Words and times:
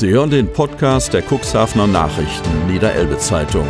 Sie 0.00 0.08
hören 0.08 0.30
den 0.30 0.50
Podcast 0.50 1.12
der 1.12 1.22
Cuxhavener 1.22 1.86
Nachrichten 1.86 2.66
Niederelbe 2.66 3.18
Zeitung. 3.18 3.66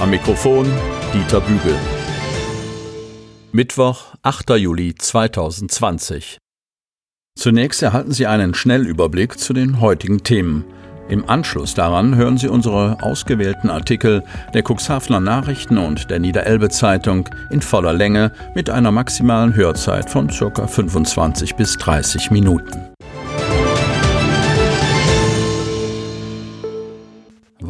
Am 0.00 0.10
Mikrofon 0.10 0.66
Dieter 1.14 1.40
Bügel. 1.40 1.74
Mittwoch, 3.52 4.14
8. 4.20 4.50
Juli 4.50 4.94
2020. 4.94 6.36
Zunächst 7.38 7.82
erhalten 7.82 8.12
Sie 8.12 8.26
einen 8.26 8.52
Schnellüberblick 8.52 9.38
zu 9.38 9.54
den 9.54 9.80
heutigen 9.80 10.22
Themen. 10.22 10.66
Im 11.08 11.26
Anschluss 11.26 11.72
daran 11.72 12.16
hören 12.16 12.36
Sie 12.36 12.48
unsere 12.48 12.98
ausgewählten 13.00 13.70
Artikel 13.70 14.24
der 14.52 14.64
Cuxhavener 14.68 15.20
Nachrichten 15.20 15.78
und 15.78 16.10
der 16.10 16.18
Niederelbe 16.18 16.68
Zeitung 16.68 17.30
in 17.50 17.62
voller 17.62 17.94
Länge 17.94 18.32
mit 18.54 18.68
einer 18.68 18.92
maximalen 18.92 19.54
Hörzeit 19.54 20.10
von 20.10 20.28
ca. 20.28 20.66
25 20.66 21.54
bis 21.54 21.78
30 21.78 22.30
Minuten. 22.30 22.91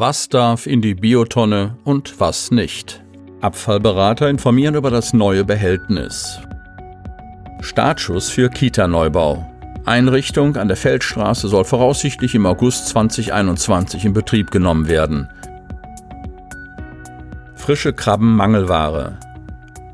Was 0.05 0.29
darf 0.29 0.67
in 0.67 0.83
die 0.83 0.97
Biotonne 0.97 1.77
und 1.85 2.19
was 2.19 2.51
nicht? 2.51 3.05
Abfallberater 3.41 4.29
informieren 4.29 4.75
über 4.75 4.91
das 4.91 5.13
neue 5.13 5.45
Behältnis. 5.45 6.41
Startschuss 7.61 8.29
für 8.29 8.51
Kita-Neubau. 8.51 9.49
Einrichtung 9.85 10.57
an 10.57 10.67
der 10.67 10.77
Feldstraße 10.77 11.47
soll 11.47 11.65
voraussichtlich 11.65 12.35
im 12.35 12.47
August 12.47 12.89
2021 12.89 14.05
in 14.05 14.13
Betrieb 14.13 14.51
genommen 14.51 14.89
werden. 14.89 15.29
Frische 17.55 17.93
Krabben 17.93 18.35
Mangelware. 18.35 19.21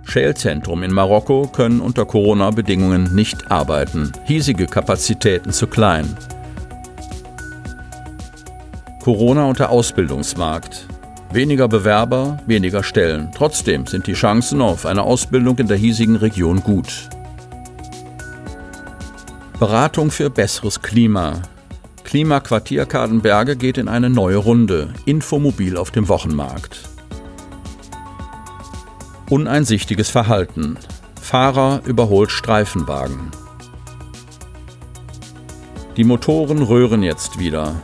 Schälzentrum 0.05 0.84
in 0.84 0.95
Marokko 0.95 1.48
können 1.48 1.83
unter 1.83 2.06
Corona-Bedingungen 2.06 3.15
nicht 3.15 3.51
arbeiten. 3.51 4.12
Hiesige 4.25 4.69
Kapazitäten 4.69 5.53
zu 5.53 5.67
klein. 5.67 6.17
Corona 9.09 9.47
und 9.47 9.59
der 9.59 9.70
Ausbildungsmarkt. 9.70 10.87
Weniger 11.33 11.67
Bewerber, 11.67 12.41
weniger 12.47 12.83
Stellen. 12.84 13.31
Trotzdem 13.34 13.87
sind 13.87 14.06
die 14.06 14.12
Chancen 14.12 14.61
auf 14.61 14.84
eine 14.84 15.03
Ausbildung 15.03 15.56
in 15.56 15.67
der 15.67 15.78
hiesigen 15.78 16.17
Region 16.17 16.62
gut. 16.62 17.09
Beratung 19.59 20.11
für 20.11 20.28
besseres 20.28 20.83
Klima. 20.83 21.41
Klimaquartier 22.05 22.84
Kadenberge 22.84 23.56
geht 23.56 23.78
in 23.78 23.89
eine 23.89 24.11
neue 24.11 24.37
Runde. 24.37 24.92
Infomobil 25.06 25.78
auf 25.78 25.91
dem 25.91 26.06
Wochenmarkt. 26.11 26.78
Uneinsichtiges 29.31 30.11
Verhalten. 30.11 30.77
Fahrer 31.19 31.81
überholt 31.87 32.31
Streifenwagen. 32.31 33.31
Die 35.97 36.05
Motoren 36.05 36.61
röhren 36.61 37.03
jetzt 37.03 37.39
wieder. 37.39 37.75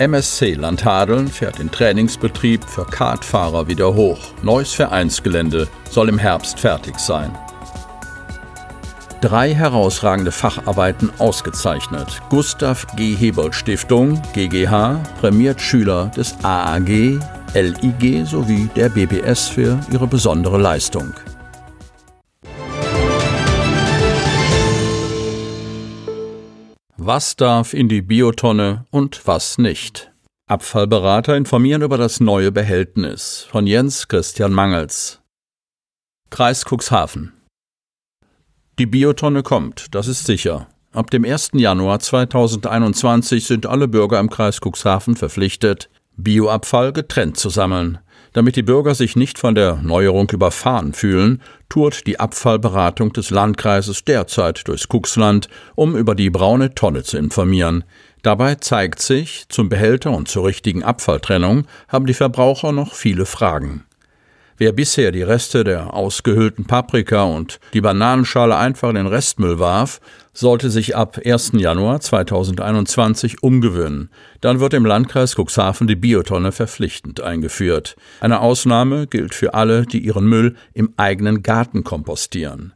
MSC 0.00 0.54
Landhadeln 0.54 1.28
fährt 1.28 1.58
den 1.58 1.70
Trainingsbetrieb 1.70 2.64
für 2.64 2.86
Kartfahrer 2.86 3.68
wieder 3.68 3.94
hoch. 3.94 4.32
Neues 4.42 4.72
Vereinsgelände 4.72 5.68
soll 5.90 6.08
im 6.08 6.16
Herbst 6.16 6.58
fertig 6.58 6.98
sein. 6.98 7.36
Drei 9.20 9.52
herausragende 9.54 10.32
Facharbeiten 10.32 11.10
ausgezeichnet. 11.18 12.22
Gustav 12.30 12.86
G. 12.96 13.14
Hebold 13.14 13.54
Stiftung, 13.54 14.22
GGH, 14.32 15.02
prämiert 15.20 15.60
Schüler 15.60 16.10
des 16.16 16.34
AAG, 16.42 17.20
LIG 17.52 18.24
sowie 18.24 18.70
der 18.74 18.88
BBS 18.88 19.48
für 19.48 19.78
ihre 19.92 20.06
besondere 20.06 20.56
Leistung. 20.56 21.12
Was 27.02 27.34
darf 27.34 27.72
in 27.72 27.88
die 27.88 28.02
Biotonne 28.02 28.84
und 28.90 29.26
was 29.26 29.56
nicht? 29.56 30.12
Abfallberater 30.46 31.34
informieren 31.34 31.80
über 31.80 31.96
das 31.96 32.20
neue 32.20 32.52
Behältnis 32.52 33.46
von 33.50 33.66
Jens 33.66 34.06
Christian 34.06 34.52
Mangels. 34.52 35.22
Kreis 36.28 36.66
Cuxhaven. 36.66 37.32
Die 38.78 38.84
Biotonne 38.84 39.42
kommt, 39.42 39.94
das 39.94 40.08
ist 40.08 40.26
sicher. 40.26 40.68
Ab 40.92 41.10
dem 41.10 41.24
1. 41.24 41.52
Januar 41.54 42.00
2021 42.00 43.46
sind 43.46 43.64
alle 43.64 43.88
Bürger 43.88 44.20
im 44.20 44.28
Kreis 44.28 44.60
Cuxhaven 44.60 45.16
verpflichtet, 45.16 45.88
Bioabfall 46.18 46.92
getrennt 46.92 47.38
zu 47.38 47.48
sammeln. 47.48 48.00
Damit 48.32 48.54
die 48.54 48.62
Bürger 48.62 48.94
sich 48.94 49.16
nicht 49.16 49.38
von 49.38 49.54
der 49.54 49.76
Neuerung 49.82 50.30
überfahren 50.30 50.92
fühlen, 50.92 51.42
tourt 51.68 52.06
die 52.06 52.20
Abfallberatung 52.20 53.12
des 53.12 53.30
Landkreises 53.30 54.04
derzeit 54.04 54.66
durchs 54.68 54.88
Kuxland, 54.88 55.48
um 55.74 55.96
über 55.96 56.14
die 56.14 56.30
braune 56.30 56.74
Tonne 56.74 57.02
zu 57.02 57.18
informieren. 57.18 57.84
Dabei 58.22 58.56
zeigt 58.56 59.00
sich, 59.00 59.46
zum 59.48 59.68
Behälter 59.68 60.12
und 60.12 60.28
zur 60.28 60.44
richtigen 60.44 60.84
Abfalltrennung 60.84 61.66
haben 61.88 62.06
die 62.06 62.14
Verbraucher 62.14 62.70
noch 62.72 62.94
viele 62.94 63.26
Fragen. 63.26 63.84
Wer 64.60 64.72
bisher 64.72 65.10
die 65.10 65.22
Reste 65.22 65.64
der 65.64 65.94
ausgehöhlten 65.94 66.66
Paprika 66.66 67.22
und 67.22 67.60
die 67.72 67.80
Bananenschale 67.80 68.58
einfach 68.58 68.90
in 68.90 68.96
den 68.96 69.06
Restmüll 69.06 69.58
warf, 69.58 70.02
sollte 70.34 70.68
sich 70.68 70.94
ab 70.94 71.18
1. 71.24 71.52
Januar 71.54 72.00
2021 72.00 73.42
umgewöhnen. 73.42 74.10
Dann 74.42 74.60
wird 74.60 74.74
im 74.74 74.84
Landkreis 74.84 75.34
Cuxhaven 75.34 75.86
die 75.86 75.96
Biotonne 75.96 76.52
verpflichtend 76.52 77.22
eingeführt. 77.22 77.96
Eine 78.20 78.40
Ausnahme 78.40 79.06
gilt 79.06 79.34
für 79.34 79.54
alle, 79.54 79.86
die 79.86 80.00
ihren 80.00 80.26
Müll 80.26 80.56
im 80.74 80.92
eigenen 80.98 81.42
Garten 81.42 81.82
kompostieren. 81.82 82.74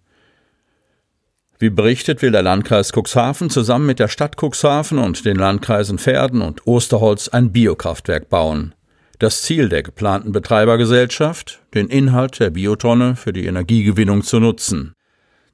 Wie 1.58 1.68
berichtet, 1.68 2.22
will 2.22 2.32
der 2.32 2.42
Landkreis 2.42 2.92
Cuxhaven 2.96 3.50
zusammen 3.50 3.84
mit 3.84 3.98
der 3.98 4.08
Stadt 4.08 4.36
Cuxhaven 4.42 4.96
und 4.96 5.26
den 5.26 5.36
Landkreisen 5.36 5.98
Verden 5.98 6.40
und 6.40 6.66
Osterholz 6.66 7.28
ein 7.28 7.52
Biokraftwerk 7.52 8.30
bauen. 8.30 8.74
Das 9.18 9.42
Ziel 9.42 9.68
der 9.68 9.82
geplanten 9.82 10.32
Betreibergesellschaft, 10.32 11.60
den 11.72 11.88
Inhalt 11.88 12.40
der 12.40 12.50
Biotonne 12.50 13.14
für 13.14 13.32
die 13.32 13.46
Energiegewinnung 13.46 14.22
zu 14.22 14.40
nutzen. 14.40 14.94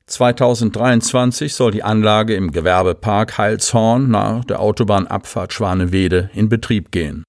2023 0.07 1.55
soll 1.55 1.71
die 1.71 1.85
Anlage 1.85 2.35
im 2.35 2.51
Gewerbepark 2.51 3.39
Heilshorn 3.39 4.11
nahe 4.11 4.41
der 4.49 4.61
Autobahnabfahrt 4.61 5.53
Schwanewede 5.53 6.31
in 6.35 6.49
Betrieb 6.49 6.91
gehen. 6.91 7.23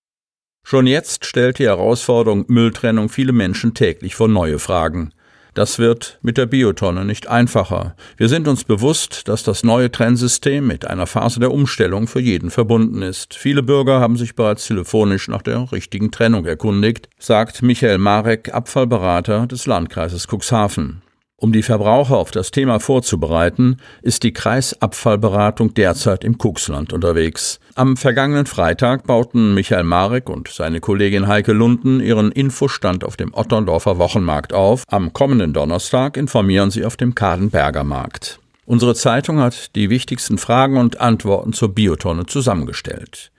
Schon 0.64 0.88
jetzt 0.88 1.26
stellt 1.26 1.60
die 1.60 1.66
Herausforderung 1.66 2.46
Mülltrennung 2.48 3.10
viele 3.10 3.34
Menschen 3.34 3.74
täglich 3.74 4.16
vor 4.16 4.28
neue 4.28 4.58
Fragen. 4.58 5.14
Das 5.54 5.80
wird 5.80 6.18
mit 6.22 6.38
der 6.38 6.46
Biotonne 6.46 7.04
nicht 7.04 7.28
einfacher. 7.28 7.96
Wir 8.16 8.30
sind 8.30 8.48
uns 8.48 8.64
bewusst, 8.64 9.28
dass 9.28 9.44
das 9.44 9.66
neue 9.66 9.92
Trennsystem 9.92 10.66
mit 10.66 10.88
einer 10.88 11.08
Phase 11.08 11.42
der 11.42 11.52
Umstellung 11.52 12.08
für 12.08 12.22
jeden 12.22 12.52
verbunden 12.52 13.02
ist. 13.02 13.34
Viele 13.34 13.62
Bürger 13.62 14.00
haben 14.00 14.16
sich 14.16 14.36
bereits 14.36 14.66
telefonisch 14.66 15.28
nach 15.28 15.42
der 15.42 15.70
richtigen 15.74 16.10
Trennung 16.10 16.46
erkundigt, 16.46 17.10
sagt 17.20 17.62
Michael 17.64 17.98
Marek, 17.98 18.54
Abfallberater 18.54 19.46
des 19.46 19.66
Landkreises 19.66 20.28
Cuxhaven. 20.28 21.02
Um 21.42 21.52
die 21.52 21.64
Verbraucher 21.64 22.18
auf 22.18 22.30
das 22.30 22.52
Thema 22.52 22.80
vorzubereiten, 22.80 23.78
ist 24.04 24.22
die 24.22 24.32
Kreisabfallberatung 24.32 25.74
derzeit 25.74 26.24
im 26.24 26.38
Kuxland 26.38 26.94
unterwegs. 26.94 27.60
Am 27.74 27.98
vergangenen 27.98 28.46
Freitag 28.46 29.08
bauten 29.08 29.56
Michael 29.56 29.84
Marek 29.84 30.30
und 30.30 30.50
seine 30.50 30.82
Kollegin 30.82 31.28
Heike 31.28 31.54
Lunden 31.54 32.00
ihren 32.00 32.32
Infostand 32.32 33.04
auf 33.04 33.18
dem 33.18 33.34
Otterndorfer 33.34 33.98
Wochenmarkt 33.98 34.54
auf. 34.54 34.84
Am 34.88 35.14
kommenden 35.14 35.52
Donnerstag 35.52 36.16
informieren 36.16 36.70
sie 36.70 36.86
auf 36.86 36.96
dem 36.96 37.16
Kadenberger 37.16 37.84
Markt. 37.84 38.40
Unsere 38.68 38.94
Zeitung 38.94 39.40
hat 39.40 39.76
die 39.76 39.90
wichtigsten 39.90 40.38
Fragen 40.38 40.78
und 40.78 41.02
Antworten 41.02 41.54
zur 41.54 41.74
Biotonne 41.74 42.28
zusammengestellt. 42.28 43.32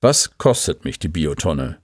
Was 0.00 0.38
kostet 0.38 0.86
mich 0.86 0.98
die 0.98 1.08
Biotonne? 1.08 1.76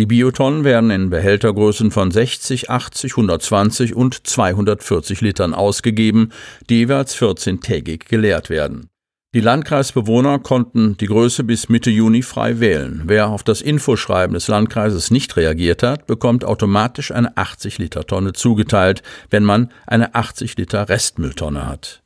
Die 0.00 0.06
Biotonnen 0.06 0.64
werden 0.64 0.90
in 0.90 1.10
Behältergrößen 1.10 1.90
von 1.90 2.10
60, 2.10 2.70
80, 2.70 3.12
120 3.12 3.94
und 3.94 4.26
240 4.26 5.20
Litern 5.20 5.52
ausgegeben, 5.52 6.32
die 6.70 6.76
jeweils 6.76 7.14
14-tägig 7.14 8.08
geleert 8.08 8.48
werden. 8.48 8.88
Die 9.34 9.42
Landkreisbewohner 9.42 10.38
konnten 10.38 10.96
die 10.96 11.04
Größe 11.04 11.44
bis 11.44 11.68
Mitte 11.68 11.90
Juni 11.90 12.22
frei 12.22 12.60
wählen. 12.60 13.02
Wer 13.04 13.28
auf 13.28 13.42
das 13.42 13.60
Infoschreiben 13.60 14.32
des 14.32 14.48
Landkreises 14.48 15.10
nicht 15.10 15.36
reagiert 15.36 15.82
hat, 15.82 16.06
bekommt 16.06 16.46
automatisch 16.46 17.12
eine 17.12 17.36
80 17.36 17.76
Liter 17.76 18.06
Tonne 18.06 18.32
zugeteilt, 18.32 19.02
wenn 19.28 19.44
man 19.44 19.70
eine 19.86 20.14
80 20.14 20.56
Liter 20.56 20.88
Restmülltonne 20.88 21.66
hat. 21.66 22.02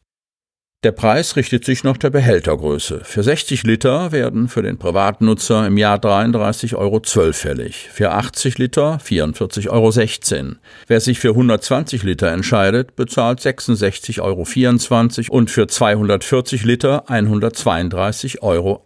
Der 0.84 0.92
Preis 0.92 1.34
richtet 1.36 1.64
sich 1.64 1.82
nach 1.82 1.96
der 1.96 2.10
Behältergröße. 2.10 3.00
Für 3.04 3.22
60 3.22 3.62
Liter 3.62 4.12
werden 4.12 4.48
für 4.48 4.60
den 4.60 4.76
Privatnutzer 4.76 5.66
im 5.66 5.78
Jahr 5.78 5.96
33,12 5.96 6.76
Euro 6.76 7.00
fällig, 7.32 7.88
für 7.90 8.10
80 8.10 8.58
Liter 8.58 8.98
44,16 9.02 9.70
Euro. 9.70 10.56
Wer 10.86 11.00
sich 11.00 11.20
für 11.20 11.31
120 11.31 12.02
Liter 12.02 12.31
entscheidet, 12.31 12.96
bezahlt 12.96 13.40
66,24 13.40 14.20
Euro 15.31 15.38
und 15.38 15.50
für 15.50 15.66
240 15.66 16.64
Liter 16.64 17.08
132,48 17.08 18.42
Euro. 18.42 18.84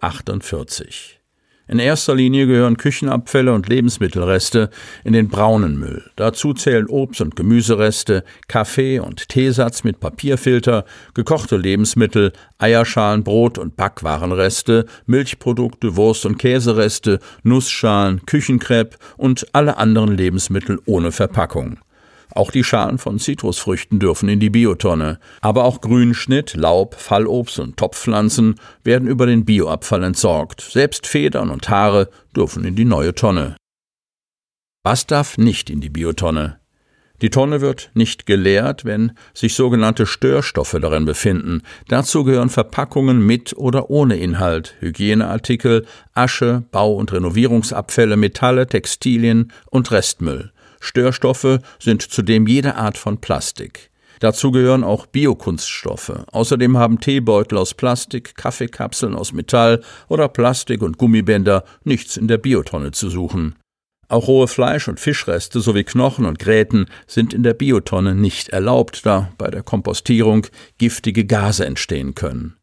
In 1.68 1.78
erster 1.78 2.14
Linie 2.14 2.46
gehören 2.46 2.78
Küchenabfälle 2.78 3.52
und 3.52 3.68
Lebensmittelreste 3.68 4.70
in 5.04 5.12
den 5.12 5.28
braunen 5.28 5.78
Müll. 5.78 6.10
Dazu 6.16 6.54
zählen 6.54 6.86
Obst- 6.86 7.20
und 7.20 7.36
Gemüsereste, 7.36 8.24
Kaffee- 8.48 9.00
und 9.00 9.28
Teesatz 9.28 9.84
mit 9.84 10.00
Papierfilter, 10.00 10.86
gekochte 11.12 11.58
Lebensmittel, 11.58 12.32
Eierschalen, 12.56 13.22
Brot- 13.22 13.58
und 13.58 13.76
Backwarenreste, 13.76 14.86
Milchprodukte, 15.04 15.94
Wurst- 15.96 16.24
und 16.24 16.38
Käsereste, 16.38 17.18
Nussschalen, 17.42 18.24
Küchenkrepp 18.24 18.96
und 19.18 19.46
alle 19.52 19.76
anderen 19.76 20.16
Lebensmittel 20.16 20.80
ohne 20.86 21.12
Verpackung. 21.12 21.78
Auch 22.38 22.52
die 22.52 22.62
Schalen 22.62 22.98
von 22.98 23.18
Zitrusfrüchten 23.18 23.98
dürfen 23.98 24.28
in 24.28 24.38
die 24.38 24.48
Biotonne. 24.48 25.18
Aber 25.40 25.64
auch 25.64 25.80
Grünschnitt, 25.80 26.54
Laub, 26.54 26.94
Fallobst 26.94 27.58
und 27.58 27.76
Topfpflanzen 27.76 28.54
werden 28.84 29.08
über 29.08 29.26
den 29.26 29.44
Bioabfall 29.44 30.04
entsorgt. 30.04 30.60
Selbst 30.60 31.08
Federn 31.08 31.50
und 31.50 31.68
Haare 31.68 32.10
dürfen 32.36 32.64
in 32.64 32.76
die 32.76 32.84
neue 32.84 33.12
Tonne. 33.12 33.56
Was 34.84 35.04
darf 35.08 35.36
nicht 35.36 35.68
in 35.68 35.80
die 35.80 35.90
Biotonne? 35.90 36.60
Die 37.22 37.30
Tonne 37.30 37.60
wird 37.60 37.90
nicht 37.94 38.24
geleert, 38.24 38.84
wenn 38.84 39.14
sich 39.34 39.56
sogenannte 39.56 40.06
Störstoffe 40.06 40.76
darin 40.80 41.06
befinden. 41.06 41.62
Dazu 41.88 42.22
gehören 42.22 42.50
Verpackungen 42.50 43.18
mit 43.18 43.56
oder 43.56 43.90
ohne 43.90 44.16
Inhalt, 44.16 44.76
Hygieneartikel, 44.78 45.86
Asche, 46.14 46.62
Bau- 46.70 46.94
und 46.94 47.12
Renovierungsabfälle, 47.12 48.16
Metalle, 48.16 48.68
Textilien 48.68 49.50
und 49.72 49.90
Restmüll. 49.90 50.52
Störstoffe 50.80 51.58
sind 51.78 52.02
zudem 52.02 52.46
jede 52.46 52.76
Art 52.76 52.98
von 52.98 53.20
Plastik. 53.20 53.90
Dazu 54.20 54.50
gehören 54.50 54.84
auch 54.84 55.06
Biokunststoffe. 55.06 56.24
Außerdem 56.32 56.76
haben 56.76 57.00
Teebeutel 57.00 57.58
aus 57.58 57.74
Plastik, 57.74 58.34
Kaffeekapseln 58.36 59.14
aus 59.14 59.32
Metall 59.32 59.82
oder 60.08 60.28
Plastik 60.28 60.82
und 60.82 60.98
Gummibänder 60.98 61.64
nichts 61.84 62.16
in 62.16 62.28
der 62.28 62.38
Biotonne 62.38 62.90
zu 62.90 63.10
suchen. 63.10 63.54
Auch 64.08 64.26
rohe 64.26 64.48
Fleisch- 64.48 64.88
und 64.88 64.98
Fischreste 64.98 65.60
sowie 65.60 65.84
Knochen 65.84 66.24
und 66.24 66.38
Gräten 66.38 66.86
sind 67.06 67.34
in 67.34 67.42
der 67.42 67.54
Biotonne 67.54 68.14
nicht 68.14 68.48
erlaubt, 68.48 69.04
da 69.04 69.30
bei 69.36 69.50
der 69.50 69.62
Kompostierung 69.62 70.46
giftige 70.78 71.26
Gase 71.26 71.66
entstehen 71.66 72.14
können. 72.14 72.56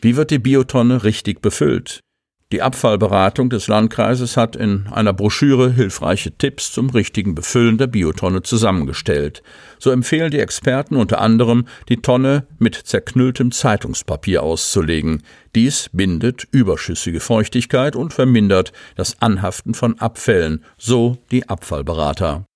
Wie 0.00 0.16
wird 0.16 0.30
die 0.30 0.40
Biotonne 0.40 1.04
richtig 1.04 1.40
befüllt? 1.40 2.00
Die 2.50 2.62
Abfallberatung 2.62 3.50
des 3.50 3.68
Landkreises 3.68 4.38
hat 4.38 4.56
in 4.56 4.86
einer 4.86 5.12
Broschüre 5.12 5.70
hilfreiche 5.70 6.32
Tipps 6.32 6.72
zum 6.72 6.88
richtigen 6.88 7.34
Befüllen 7.34 7.76
der 7.76 7.88
Biotonne 7.88 8.42
zusammengestellt. 8.42 9.42
So 9.78 9.90
empfehlen 9.90 10.30
die 10.30 10.38
Experten 10.38 10.96
unter 10.96 11.20
anderem, 11.20 11.66
die 11.90 11.98
Tonne 11.98 12.46
mit 12.58 12.74
zerknülltem 12.74 13.52
Zeitungspapier 13.52 14.42
auszulegen. 14.42 15.22
Dies 15.54 15.90
bindet 15.92 16.48
überschüssige 16.50 17.20
Feuchtigkeit 17.20 17.94
und 17.94 18.14
vermindert 18.14 18.72
das 18.96 19.20
Anhaften 19.20 19.74
von 19.74 19.98
Abfällen, 20.00 20.64
so 20.78 21.18
die 21.30 21.50
Abfallberater. 21.50 22.47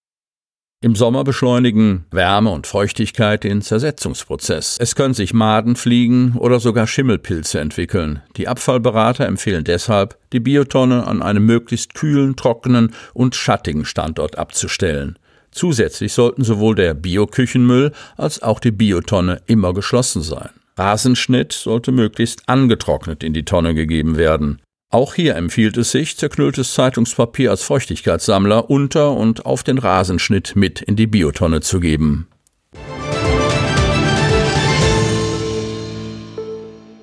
Im 0.84 0.96
Sommer 0.96 1.22
beschleunigen 1.22 2.06
Wärme 2.10 2.50
und 2.50 2.66
Feuchtigkeit 2.66 3.44
den 3.44 3.62
Zersetzungsprozess. 3.62 4.78
Es 4.80 4.96
können 4.96 5.14
sich 5.14 5.32
Maden, 5.32 5.76
Fliegen 5.76 6.34
oder 6.36 6.58
sogar 6.58 6.88
Schimmelpilze 6.88 7.60
entwickeln. 7.60 8.20
Die 8.36 8.48
Abfallberater 8.48 9.24
empfehlen 9.24 9.62
deshalb, 9.62 10.18
die 10.32 10.40
Biotonne 10.40 11.06
an 11.06 11.22
einem 11.22 11.46
möglichst 11.46 11.94
kühlen, 11.94 12.34
trockenen 12.34 12.94
und 13.14 13.36
schattigen 13.36 13.84
Standort 13.84 14.38
abzustellen. 14.38 15.20
Zusätzlich 15.52 16.14
sollten 16.14 16.42
sowohl 16.42 16.74
der 16.74 16.94
Bioküchenmüll 16.94 17.92
als 18.16 18.42
auch 18.42 18.58
die 18.58 18.72
Biotonne 18.72 19.40
immer 19.46 19.74
geschlossen 19.74 20.22
sein. 20.22 20.50
Rasenschnitt 20.76 21.52
sollte 21.52 21.92
möglichst 21.92 22.48
angetrocknet 22.48 23.22
in 23.22 23.34
die 23.34 23.44
Tonne 23.44 23.76
gegeben 23.76 24.16
werden. 24.16 24.60
Auch 24.92 25.14
hier 25.14 25.36
empfiehlt 25.36 25.78
es 25.78 25.90
sich, 25.90 26.18
zerknülltes 26.18 26.74
Zeitungspapier 26.74 27.50
als 27.50 27.62
Feuchtigkeitssammler 27.62 28.68
unter 28.68 29.12
und 29.12 29.46
auf 29.46 29.62
den 29.62 29.78
Rasenschnitt 29.78 30.54
mit 30.54 30.82
in 30.82 30.96
die 30.96 31.06
Biotonne 31.06 31.62
zu 31.62 31.80
geben. 31.80 32.28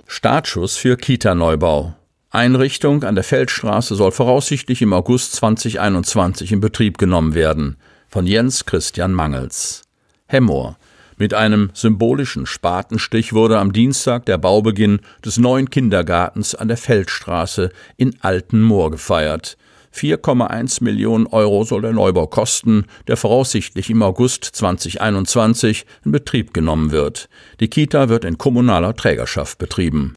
Startschuss 0.06 0.78
für 0.78 0.98
Kita-Neubau. 0.98 1.96
Einrichtung 2.30 3.04
an 3.04 3.16
der 3.16 3.24
Feldstraße 3.24 3.96
soll 3.96 4.12
voraussichtlich 4.12 4.84
im 4.84 4.94
August 4.94 5.34
2021 5.38 6.52
in 6.52 6.60
Betrieb 6.60 7.00
genommen 7.00 7.34
werden. 7.34 7.78
Von 8.08 8.28
Jens 8.28 8.66
Christian 8.66 9.14
Mangels. 9.14 9.82
Hemmoor. 10.28 10.78
Mit 11.22 11.34
einem 11.34 11.70
symbolischen 11.74 12.46
Spatenstich 12.46 13.34
wurde 13.34 13.60
am 13.60 13.74
Dienstag 13.74 14.26
der 14.26 14.38
Baubeginn 14.38 15.02
des 15.24 15.38
neuen 15.38 15.70
Kindergartens 15.70 16.56
an 16.56 16.70
der 16.70 16.78
Feldstraße 16.78 17.72
in 17.98 18.16
Altenmoor 18.22 18.90
gefeiert. 18.90 19.58
4,1 19.94 20.82
Millionen 20.82 21.28
Euro 21.28 21.66
soll 21.66 21.82
der 21.82 21.92
Neubau 21.92 22.28
kosten, 22.28 22.86
der 23.10 23.18
voraussichtlich 23.18 23.90
im 23.90 24.02
August 24.02 24.46
2021 24.46 25.86
in 26.06 26.14
Betrieb 26.14 26.54
genommen 26.54 26.92
wird. 26.92 27.28
Die 27.60 27.68
Kita 27.68 28.08
wird 28.08 28.24
in 28.24 28.38
kommunaler 28.38 28.96
Trägerschaft 28.96 29.58
betrieben. 29.58 30.16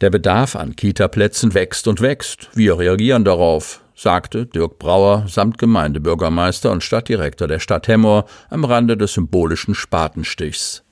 Der 0.00 0.08
Bedarf 0.08 0.56
an 0.56 0.76
Kita-Plätzen 0.76 1.52
wächst 1.52 1.86
und 1.86 2.00
wächst. 2.00 2.48
Wir 2.54 2.78
reagieren 2.78 3.26
darauf 3.26 3.82
sagte 4.00 4.46
Dirk 4.46 4.78
Brauer 4.78 5.26
samt 5.28 5.58
Gemeindebürgermeister 5.58 6.70
und 6.70 6.82
Stadtdirektor 6.82 7.46
der 7.46 7.58
Stadt 7.58 7.86
Hemmoor 7.86 8.24
am 8.48 8.64
Rande 8.64 8.96
des 8.96 9.12
symbolischen 9.12 9.74
Spatenstichs. 9.74 10.84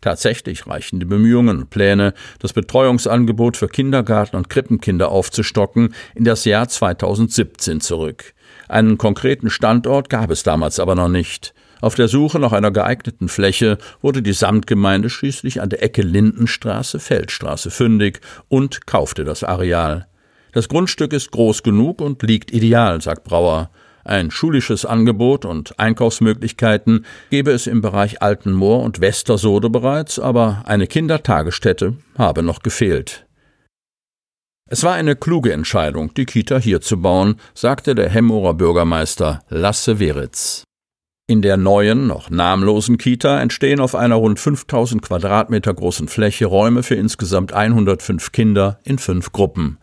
Tatsächlich 0.00 0.66
reichen 0.66 0.98
die 0.98 1.04
Bemühungen 1.04 1.58
und 1.58 1.70
Pläne, 1.70 2.14
das 2.38 2.54
Betreuungsangebot 2.54 3.58
für 3.58 3.68
Kindergarten- 3.68 4.36
und 4.36 4.48
Krippenkinder 4.48 5.10
aufzustocken, 5.10 5.94
in 6.14 6.24
das 6.24 6.46
Jahr 6.46 6.66
2017 6.66 7.82
zurück. 7.82 8.32
Einen 8.66 8.96
konkreten 8.96 9.50
Standort 9.50 10.08
gab 10.08 10.30
es 10.30 10.42
damals 10.42 10.80
aber 10.80 10.94
noch 10.94 11.08
nicht. 11.08 11.52
Auf 11.82 11.96
der 11.96 12.08
Suche 12.08 12.38
nach 12.38 12.52
einer 12.52 12.70
geeigneten 12.70 13.28
Fläche 13.28 13.76
wurde 14.00 14.22
die 14.22 14.32
Samtgemeinde 14.32 15.10
schließlich 15.10 15.60
an 15.60 15.68
der 15.68 15.82
Ecke 15.82 16.00
Lindenstraße 16.00 16.98
Feldstraße 16.98 17.70
fündig 17.70 18.20
und 18.48 18.86
kaufte 18.86 19.24
das 19.24 19.44
Areal. 19.44 20.06
Das 20.54 20.68
Grundstück 20.68 21.12
ist 21.12 21.32
groß 21.32 21.64
genug 21.64 22.00
und 22.00 22.22
liegt 22.22 22.52
ideal, 22.52 23.00
sagt 23.00 23.24
Brauer. 23.24 23.70
Ein 24.04 24.30
schulisches 24.30 24.86
Angebot 24.86 25.44
und 25.44 25.80
Einkaufsmöglichkeiten 25.80 27.04
gebe 27.28 27.50
es 27.50 27.66
im 27.66 27.80
Bereich 27.80 28.22
Altenmoor 28.22 28.84
und 28.84 29.00
Westersode 29.00 29.68
bereits, 29.68 30.20
aber 30.20 30.62
eine 30.66 30.86
Kindertagesstätte 30.86 31.96
habe 32.16 32.44
noch 32.44 32.60
gefehlt. 32.60 33.26
Es 34.70 34.84
war 34.84 34.94
eine 34.94 35.16
kluge 35.16 35.52
Entscheidung, 35.52 36.14
die 36.14 36.24
Kita 36.24 36.58
hier 36.58 36.80
zu 36.80 37.02
bauen, 37.02 37.40
sagte 37.54 37.96
der 37.96 38.08
Hemmorer 38.08 38.54
Bürgermeister 38.54 39.42
Lasse 39.48 39.98
Weritz. 39.98 40.62
In 41.26 41.42
der 41.42 41.56
neuen, 41.56 42.06
noch 42.06 42.30
namenlosen 42.30 42.96
Kita 42.96 43.40
entstehen 43.40 43.80
auf 43.80 43.96
einer 43.96 44.16
rund 44.16 44.38
5000 44.38 45.02
Quadratmeter 45.02 45.74
großen 45.74 46.06
Fläche 46.06 46.46
Räume 46.46 46.84
für 46.84 46.94
insgesamt 46.94 47.52
105 47.52 48.30
Kinder 48.30 48.78
in 48.84 48.98
fünf 48.98 49.32
Gruppen. 49.32 49.78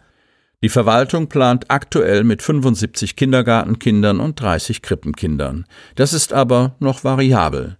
Die 0.63 0.70
Verwaltung 0.70 1.27
plant 1.27 1.65
aktuell 1.70 2.24
mit 2.24 2.44
75 2.44 3.15
Kindergartenkindern 3.15 4.20
und 4.20 4.39
30 4.39 4.84
Krippenkindern. 4.84 5.65
Das 5.96 6.13
ist 6.13 6.34
aber 6.34 6.75
noch 6.80 7.03
variabel. 7.03 7.77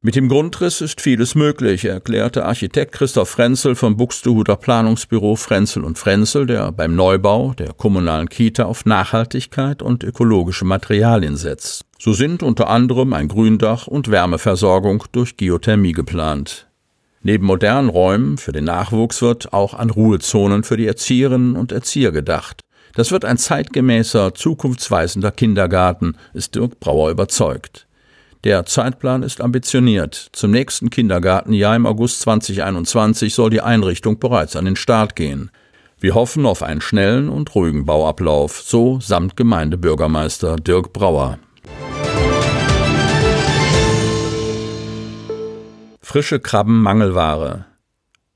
Mit 0.00 0.14
dem 0.14 0.28
Grundriss 0.28 0.80
ist 0.80 1.00
vieles 1.00 1.34
möglich, 1.34 1.84
erklärte 1.86 2.44
Architekt 2.44 2.92
Christoph 2.92 3.30
Frenzel 3.30 3.74
vom 3.74 3.96
Buxtehuder 3.96 4.54
Planungsbüro 4.54 5.34
Frenzel 5.34 5.82
und 5.82 5.98
Frenzel, 5.98 6.46
der 6.46 6.70
beim 6.70 6.94
Neubau 6.94 7.52
der 7.54 7.72
kommunalen 7.72 8.28
Kita 8.28 8.66
auf 8.66 8.84
Nachhaltigkeit 8.84 9.82
und 9.82 10.04
ökologische 10.04 10.64
Materialien 10.64 11.36
setzt. 11.36 11.82
So 11.98 12.12
sind 12.12 12.44
unter 12.44 12.68
anderem 12.68 13.12
ein 13.12 13.26
Gründach 13.26 13.88
und 13.88 14.08
Wärmeversorgung 14.08 15.02
durch 15.10 15.36
Geothermie 15.36 15.92
geplant. 15.92 16.67
Neben 17.22 17.46
modernen 17.46 17.88
Räumen 17.88 18.38
für 18.38 18.52
den 18.52 18.64
Nachwuchs 18.64 19.22
wird 19.22 19.52
auch 19.52 19.74
an 19.74 19.90
Ruhezonen 19.90 20.62
für 20.62 20.76
die 20.76 20.86
Erzieherinnen 20.86 21.56
und 21.56 21.72
Erzieher 21.72 22.12
gedacht. 22.12 22.60
Das 22.94 23.10
wird 23.10 23.24
ein 23.24 23.38
zeitgemäßer, 23.38 24.34
zukunftsweisender 24.34 25.30
Kindergarten, 25.30 26.16
ist 26.32 26.54
Dirk 26.54 26.80
Brauer 26.80 27.10
überzeugt. 27.10 27.86
Der 28.44 28.66
Zeitplan 28.66 29.24
ist 29.24 29.40
ambitioniert. 29.40 30.28
Zum 30.32 30.52
nächsten 30.52 30.90
Kindergartenjahr 30.90 31.74
im 31.74 31.86
August 31.86 32.20
2021 32.20 33.34
soll 33.34 33.50
die 33.50 33.60
Einrichtung 33.60 34.20
bereits 34.20 34.54
an 34.54 34.64
den 34.64 34.76
Start 34.76 35.16
gehen. 35.16 35.50
Wir 36.00 36.14
hoffen 36.14 36.46
auf 36.46 36.62
einen 36.62 36.80
schnellen 36.80 37.28
und 37.28 37.52
ruhigen 37.56 37.84
Bauablauf, 37.84 38.62
so 38.62 39.00
samt 39.00 39.36
Gemeindebürgermeister 39.36 40.54
Dirk 40.54 40.92
Brauer. 40.92 41.40
Frische 46.10 46.40
Krabben 46.40 46.80
Mangelware. 46.80 47.66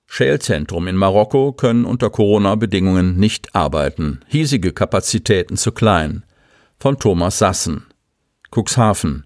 Schälzentrum 0.05 0.89
in 0.89 0.97
Marokko 0.97 1.53
können 1.53 1.87
unter 1.87 2.11
Corona-Bedingungen 2.11 3.17
nicht 3.17 3.55
arbeiten. 3.55 4.21
Hiesige 4.29 4.75
Kapazitäten 4.75 5.57
zu 5.57 5.73
klein. 5.73 6.23
Von 6.79 6.99
Thomas 6.99 7.39
Sassen. 7.39 7.87
Cuxhaven. 8.55 9.25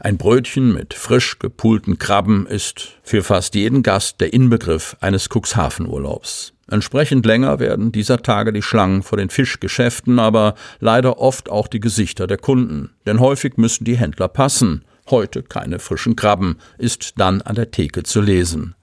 Ein 0.00 0.18
Brötchen 0.18 0.74
mit 0.74 0.92
frisch 0.92 1.38
gepulten 1.38 1.98
Krabben 1.98 2.48
ist 2.48 2.98
für 3.04 3.22
fast 3.22 3.54
jeden 3.54 3.84
Gast 3.84 4.20
der 4.20 4.32
Inbegriff 4.32 4.96
eines 4.98 5.28
Cuxhaven-Urlaubs. 5.28 6.54
Entsprechend 6.68 7.26
länger 7.26 7.60
werden 7.60 7.92
dieser 7.92 8.22
Tage 8.22 8.52
die 8.52 8.62
Schlangen 8.62 9.04
vor 9.04 9.18
den 9.18 9.30
Fischgeschäften, 9.30 10.18
aber 10.18 10.56
leider 10.80 11.20
oft 11.20 11.48
auch 11.48 11.68
die 11.68 11.78
Gesichter 11.78 12.26
der 12.26 12.38
Kunden. 12.38 12.90
Denn 13.06 13.20
häufig 13.20 13.56
müssen 13.56 13.84
die 13.84 13.96
Händler 13.96 14.26
passen. 14.26 14.84
Heute 15.10 15.42
keine 15.42 15.78
frischen 15.78 16.16
Krabben, 16.16 16.58
ist 16.76 17.14
dann 17.16 17.42
an 17.42 17.54
der 17.54 17.70
Theke 17.70 18.02
zu 18.02 18.20
lesen. 18.20 18.74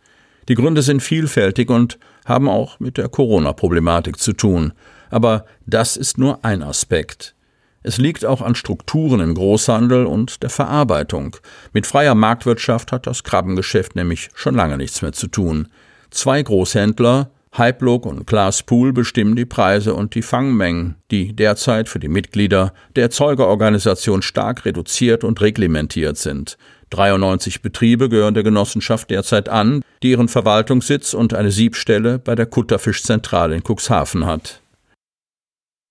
Die 0.48 0.56
Gründe 0.56 0.82
sind 0.82 1.02
vielfältig 1.02 1.70
und 1.70 2.00
haben 2.26 2.50
auch 2.50 2.80
mit 2.80 2.98
der 2.98 3.10
Corona-Problematik 3.10 4.20
zu 4.20 4.34
tun. 4.34 4.74
Aber 5.10 5.46
das 5.66 5.98
ist 5.98 6.18
nur 6.18 6.44
ein 6.44 6.64
Aspekt. 6.64 7.36
Es 7.84 7.98
liegt 7.98 8.26
auch 8.26 8.42
an 8.42 8.56
Strukturen 8.56 9.20
im 9.20 9.36
Großhandel 9.36 10.08
und 10.08 10.42
der 10.42 10.50
Verarbeitung. 10.50 11.38
Mit 11.72 11.86
freier 11.86 12.16
Marktwirtschaft 12.16 12.92
hat 12.92 13.06
das 13.06 13.24
Krabbengeschäft 13.24 13.96
nämlich 13.96 14.30
schon 14.34 14.56
lange 14.56 14.78
nichts 14.78 15.04
mehr 15.04 15.14
zu 15.14 15.28
tun. 15.28 15.68
Zwei 16.10 16.42
Großhändler, 16.42 17.30
Hypelook 17.58 18.06
und 18.06 18.28
Class 18.28 18.64
Pool 18.64 18.92
bestimmen 18.92 19.36
die 19.36 19.46
Preise 19.46 19.94
und 19.94 20.14
die 20.14 20.22
Fangmengen, 20.22 20.96
die 21.10 21.34
derzeit 21.34 21.88
für 21.88 22.00
die 22.00 22.10
Mitglieder 22.10 22.74
der 22.96 23.04
Erzeugerorganisation 23.04 24.22
stark 24.22 24.66
reduziert 24.66 25.24
und 25.24 25.40
reglementiert 25.40 26.18
sind. 26.18 26.58
93 26.90 27.62
Betriebe 27.62 28.10
gehören 28.10 28.34
der 28.34 28.44
Genossenschaft 28.44 29.10
derzeit 29.10 29.50
an, 29.50 29.82
die 30.04 30.12
ihren 30.12 30.28
Verwaltungssitz 30.28 31.14
und 31.14 31.34
eine 31.34 31.52
Siebstelle 31.52 32.20
bei 32.20 32.36
der 32.36 32.46
Kutterfischzentrale 32.46 33.56
in 33.56 33.64
Cuxhaven 33.64 34.26
hat. 34.26 34.62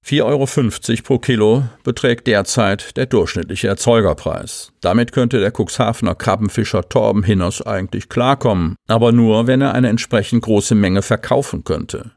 4,50 0.06 0.22
Euro 0.22 1.02
pro 1.02 1.18
Kilo 1.18 1.64
beträgt 1.82 2.26
derzeit 2.26 2.94
der 2.98 3.06
durchschnittliche 3.06 3.68
Erzeugerpreis. 3.68 4.70
Damit 4.82 5.12
könnte 5.12 5.40
der 5.40 5.50
Cuxhavener 5.50 6.14
Krabbenfischer 6.14 6.86
Torben 6.90 7.22
Hinners 7.22 7.62
eigentlich 7.62 8.10
klarkommen, 8.10 8.76
aber 8.86 9.12
nur, 9.12 9.46
wenn 9.46 9.62
er 9.62 9.72
eine 9.72 9.88
entsprechend 9.88 10.42
große 10.42 10.74
Menge 10.74 11.00
verkaufen 11.00 11.64
könnte. 11.64 12.10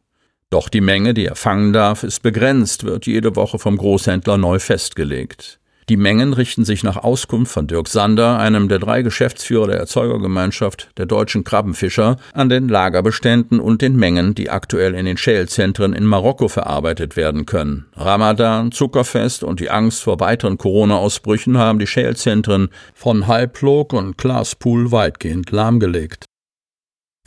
Doch 0.49 0.67
die 0.67 0.81
Menge, 0.81 1.13
die 1.13 1.27
er 1.27 1.37
fangen 1.37 1.71
darf, 1.71 2.03
ist 2.03 2.23
begrenzt, 2.23 2.83
wird 2.83 3.05
jede 3.05 3.37
Woche 3.37 3.57
vom 3.57 3.77
Großhändler 3.77 4.37
neu 4.37 4.59
festgelegt. 4.59 5.61
Die 5.89 5.95
Mengen 5.95 6.33
richten 6.33 6.65
sich 6.65 6.83
nach 6.83 6.97
Auskunft 6.97 7.53
von 7.53 7.65
Dirk 7.65 7.87
Sander, 7.87 8.37
einem 8.39 8.67
der 8.67 8.79
drei 8.79 9.03
Geschäftsführer 9.03 9.67
der 9.67 9.77
Erzeugergemeinschaft 9.77 10.89
der 10.97 11.05
deutschen 11.05 11.45
Krabbenfischer, 11.45 12.17
an 12.33 12.49
den 12.49 12.67
Lagerbeständen 12.67 13.61
und 13.61 13.81
den 13.81 13.95
Mengen, 13.95 14.35
die 14.35 14.49
aktuell 14.49 14.95
in 14.95 15.05
den 15.05 15.15
Schälzentren 15.15 15.93
in 15.93 16.03
Marokko 16.03 16.49
verarbeitet 16.49 17.15
werden 17.15 17.45
können. 17.45 17.85
Ramadan, 17.95 18.73
Zuckerfest 18.73 19.45
und 19.45 19.61
die 19.61 19.69
Angst 19.69 20.03
vor 20.03 20.19
weiteren 20.19 20.57
Corona-Ausbrüchen 20.57 21.57
haben 21.57 21.79
die 21.79 21.87
Schälzentren 21.87 22.67
von 22.93 23.27
Halblog 23.27 23.93
und 23.93 24.17
Glaspool 24.17 24.91
weitgehend 24.91 25.51
lahmgelegt. 25.51 26.25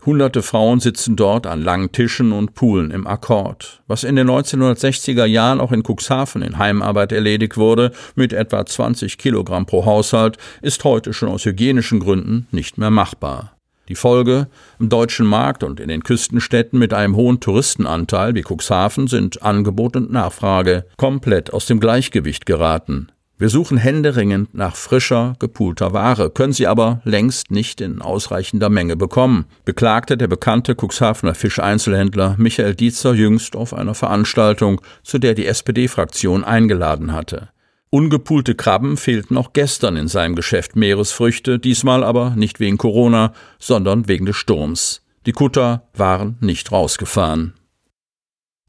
Hunderte 0.07 0.42
Frauen 0.42 0.80
sitzen 0.80 1.16
dort 1.16 1.47
an 1.47 1.62
langen 1.62 1.92
Tischen 1.92 2.33
und 2.33 2.54
Poolen 2.54 2.90
im 2.90 3.07
Akkord. 3.07 3.83
Was 3.87 4.02
in 4.02 4.16
den 4.16 4.30
1960er 4.30 5.26
Jahren 5.26 5.61
auch 5.61 5.73
in 5.73 5.83
Cuxhaven 5.83 6.42
in 6.42 6.59
Heimarbeit 6.59 7.12
erledigt 7.12 7.57
wurde, 7.57 7.92
mit 8.14 8.33
etwa 8.33 8.64
20 8.64 9.19
Kilogramm 9.19 9.66
pro 9.66 9.85
Haushalt, 9.85 10.38
ist 10.62 10.85
heute 10.85 11.12
schon 11.12 11.28
aus 11.28 11.45
hygienischen 11.45 12.00
Gründen 12.00 12.47
nicht 12.50 12.78
mehr 12.78 12.90
machbar. 12.90 13.52
Die 13.90 13.97
Folge 13.97 14.47
im 14.78 14.88
deutschen 14.88 15.26
Markt 15.26 15.64
und 15.64 15.80
in 15.80 15.88
den 15.88 16.04
Küstenstädten 16.04 16.78
mit 16.78 16.95
einem 16.95 17.16
hohen 17.16 17.40
Touristenanteil 17.40 18.37
wie 18.37 18.45
Cuxhaven 18.45 19.09
sind 19.09 19.42
Angebot 19.42 19.97
und 19.97 20.12
Nachfrage 20.12 20.87
komplett 20.97 21.52
aus 21.52 21.66
dem 21.66 21.80
Gleichgewicht 21.80 22.47
geraten. 22.47 23.11
Wir 23.40 23.49
suchen 23.49 23.78
händeringend 23.78 24.52
nach 24.52 24.76
frischer, 24.76 25.32
gepulter 25.38 25.94
Ware, 25.94 26.28
können 26.28 26.52
sie 26.52 26.66
aber 26.66 27.00
längst 27.04 27.50
nicht 27.50 27.80
in 27.80 28.02
ausreichender 28.02 28.68
Menge 28.68 28.97
bekommen, 28.97 29.47
beklagte 29.64 30.18
der 30.18 30.28
bekannte 30.28 30.76
Cuxhavener 30.78 31.35
Fischeinzelhändler 31.35 32.35
Michael 32.37 32.75
Dietzer 32.75 33.14
jüngst 33.14 33.56
auf 33.56 33.73
einer 33.73 33.94
Veranstaltung, 33.94 34.82
zu 35.02 35.18
der 35.18 35.32
die 35.32 35.47
SPD-Fraktion 35.47 36.44
eingeladen 36.44 37.14
hatte. 37.14 37.49
Ungepulte 37.88 38.54
Krabben 38.54 38.99
fehlten 38.99 39.38
auch 39.38 39.54
gestern 39.54 39.97
in 39.97 40.09
seinem 40.09 40.37
Geschäft 40.37 40.76
Meeresfrüchte, 40.76 41.59
diesmal 41.59 42.04
aber 42.04 42.35
nicht 42.37 42.61
wegen 42.61 42.76
Corona, 42.76 43.32
sondern 43.59 44.06
wegen 44.06 44.26
des 44.26 44.37
Sturms. 44.37 45.00
Die 45.25 45.32
Kutter 45.32 45.88
waren 45.94 46.37
nicht 46.42 46.73
rausgefahren. 46.73 47.54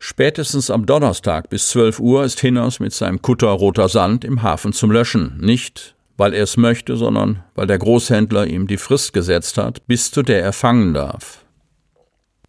Spätestens 0.04 0.72
am 0.72 0.88
Donnerstag 0.88 1.52
bis 1.52 1.70
12 1.70 2.00
Uhr 2.00 2.24
ist 2.24 2.40
Hinners 2.40 2.80
mit 2.80 2.92
seinem 2.92 3.22
Kutter 3.22 3.50
Roter 3.50 3.88
Sand 3.88 4.26
im 4.26 4.42
Hafen 4.42 4.74
zum 4.74 4.90
Löschen. 4.90 5.38
Nicht, 5.40 5.94
weil 6.18 6.34
er 6.34 6.42
es 6.42 6.58
möchte, 6.58 6.98
sondern 6.98 7.44
weil 7.54 7.68
der 7.68 7.78
Großhändler 7.78 8.48
ihm 8.48 8.66
die 8.66 8.78
Frist 8.78 9.14
gesetzt 9.14 9.60
hat, 9.60 9.86
bis 9.86 10.10
zu 10.10 10.24
der 10.24 10.42
er 10.42 10.54
fangen 10.54 10.96
darf. 10.96 11.46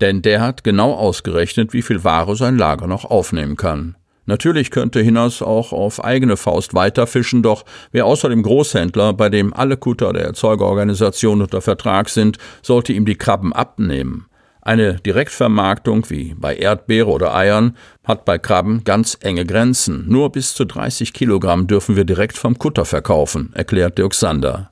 Denn 0.00 0.22
der 0.22 0.40
hat 0.40 0.64
genau 0.64 0.94
ausgerechnet, 0.94 1.74
wie 1.74 1.82
viel 1.82 2.04
Ware 2.04 2.36
sein 2.36 2.56
Lager 2.56 2.86
noch 2.86 3.04
aufnehmen 3.04 3.56
kann. 3.56 3.96
Natürlich 4.24 4.70
könnte 4.70 5.02
Hinners 5.02 5.42
auch 5.42 5.72
auf 5.74 6.02
eigene 6.02 6.38
Faust 6.38 6.72
weiterfischen, 6.72 7.42
doch 7.42 7.66
wer 7.90 8.06
außer 8.06 8.30
dem 8.30 8.42
Großhändler, 8.42 9.12
bei 9.12 9.28
dem 9.28 9.52
alle 9.52 9.76
Kutter 9.76 10.14
der 10.14 10.24
Erzeugerorganisation 10.24 11.42
unter 11.42 11.60
Vertrag 11.60 12.08
sind, 12.08 12.38
sollte 12.62 12.94
ihm 12.94 13.04
die 13.04 13.16
Krabben 13.16 13.52
abnehmen. 13.52 14.24
Eine 14.64 14.94
Direktvermarktung 14.94 16.08
wie 16.08 16.34
bei 16.34 16.54
Erdbeere 16.54 17.10
oder 17.10 17.34
Eiern 17.34 17.76
hat 18.04 18.24
bei 18.24 18.38
Krabben 18.38 18.84
ganz 18.84 19.18
enge 19.20 19.44
Grenzen. 19.44 20.04
Nur 20.08 20.30
bis 20.30 20.54
zu 20.54 20.64
30 20.64 21.12
Kilogramm 21.12 21.66
dürfen 21.66 21.96
wir 21.96 22.04
direkt 22.04 22.38
vom 22.38 22.56
Kutter 22.56 22.84
verkaufen, 22.84 23.50
erklärt 23.54 23.98
Dirk 23.98 24.14
Sander. 24.14 24.70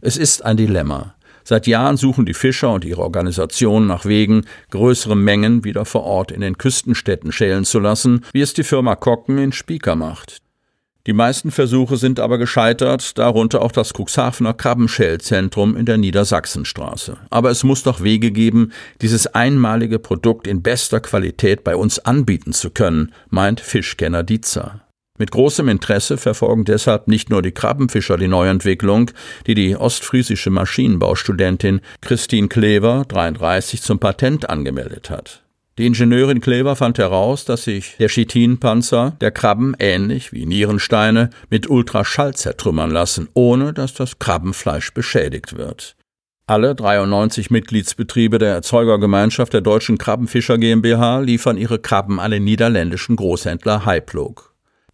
Es 0.00 0.16
ist 0.16 0.44
ein 0.44 0.56
Dilemma. 0.56 1.14
Seit 1.44 1.68
Jahren 1.68 1.96
suchen 1.96 2.26
die 2.26 2.34
Fischer 2.34 2.72
und 2.72 2.84
ihre 2.84 3.02
Organisationen 3.02 3.86
nach 3.86 4.04
Wegen, 4.04 4.44
größere 4.70 5.16
Mengen 5.16 5.62
wieder 5.62 5.84
vor 5.84 6.02
Ort 6.02 6.32
in 6.32 6.40
den 6.40 6.58
Küstenstädten 6.58 7.30
schälen 7.30 7.64
zu 7.64 7.78
lassen, 7.78 8.24
wie 8.32 8.40
es 8.40 8.52
die 8.52 8.64
Firma 8.64 8.96
Kocken 8.96 9.38
in 9.38 9.52
Spieker 9.52 9.94
macht. 9.94 10.42
Die 11.06 11.12
meisten 11.14 11.50
Versuche 11.50 11.96
sind 11.96 12.20
aber 12.20 12.36
gescheitert, 12.36 13.16
darunter 13.16 13.62
auch 13.62 13.72
das 13.72 13.92
Cuxhavener 13.94 14.52
Krabbenschellzentrum 14.52 15.76
in 15.76 15.86
der 15.86 15.96
Niedersachsenstraße. 15.96 17.16
Aber 17.30 17.50
es 17.50 17.64
muss 17.64 17.82
doch 17.82 18.02
Wege 18.02 18.30
geben, 18.30 18.72
dieses 19.00 19.26
einmalige 19.26 19.98
Produkt 19.98 20.46
in 20.46 20.62
bester 20.62 21.00
Qualität 21.00 21.64
bei 21.64 21.76
uns 21.76 21.98
anbieten 21.98 22.52
zu 22.52 22.70
können, 22.70 23.12
meint 23.30 23.60
Fischkenner 23.60 24.22
Dietzer. 24.22 24.82
Mit 25.18 25.32
großem 25.32 25.68
Interesse 25.68 26.16
verfolgen 26.16 26.64
deshalb 26.64 27.08
nicht 27.08 27.28
nur 27.28 27.42
die 27.42 27.50
Krabbenfischer 27.50 28.16
die 28.16 28.28
Neuentwicklung, 28.28 29.10
die 29.46 29.54
die 29.54 29.76
ostfriesische 29.76 30.50
Maschinenbaustudentin 30.50 31.80
Christine 32.00 32.48
Klever 32.48 33.04
33 33.08 33.82
zum 33.82 33.98
Patent 33.98 34.48
angemeldet 34.48 35.10
hat. 35.10 35.42
Die 35.78 35.86
Ingenieurin 35.86 36.40
Klever 36.40 36.74
fand 36.74 36.98
heraus, 36.98 37.44
dass 37.44 37.62
sich 37.62 37.94
der 38.00 38.08
Chitinpanzer 38.08 39.16
der 39.20 39.30
Krabben 39.30 39.76
ähnlich 39.78 40.32
wie 40.32 40.44
Nierensteine 40.44 41.30
mit 41.50 41.70
Ultraschall 41.70 42.34
zertrümmern 42.34 42.90
lassen, 42.90 43.28
ohne 43.34 43.72
dass 43.72 43.94
das 43.94 44.18
Krabbenfleisch 44.18 44.92
beschädigt 44.92 45.56
wird. 45.56 45.94
Alle 46.48 46.74
93 46.74 47.52
Mitgliedsbetriebe 47.52 48.38
der 48.38 48.54
Erzeugergemeinschaft 48.54 49.52
der 49.52 49.60
Deutschen 49.60 49.98
Krabbenfischer 49.98 50.58
GmbH 50.58 51.20
liefern 51.20 51.56
ihre 51.56 51.78
Krabben 51.78 52.18
an 52.18 52.32
den 52.32 52.42
niederländischen 52.42 53.14
Großhändler 53.14 53.86
Hyplog. 53.86 54.47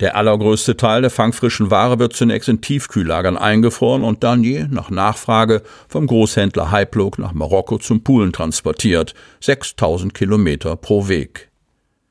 Der 0.05 0.17
allergrößte 0.17 0.77
Teil 0.77 1.01
der 1.01 1.11
fangfrischen 1.11 1.71
Ware 1.71 1.99
wird 1.99 2.13
zunächst 2.13 2.51
in 2.51 2.61
Tiefkühllagern 2.61 3.39
eingefroren 3.39 4.05
und 4.05 4.23
dann 4.23 4.45
je 4.45 4.67
nach 4.69 4.91
Nachfrage 4.91 5.63
vom 5.89 6.07
Großhändler 6.07 6.71
Hyplog 6.71 7.19
nach 7.19 7.33
Marokko 7.33 7.79
zum 7.79 8.05
Poolen 8.05 8.31
transportiert. 8.31 9.15
6000 9.41 10.13
Kilometer 10.13 10.77
pro 10.77 11.09
Weg. 11.09 11.49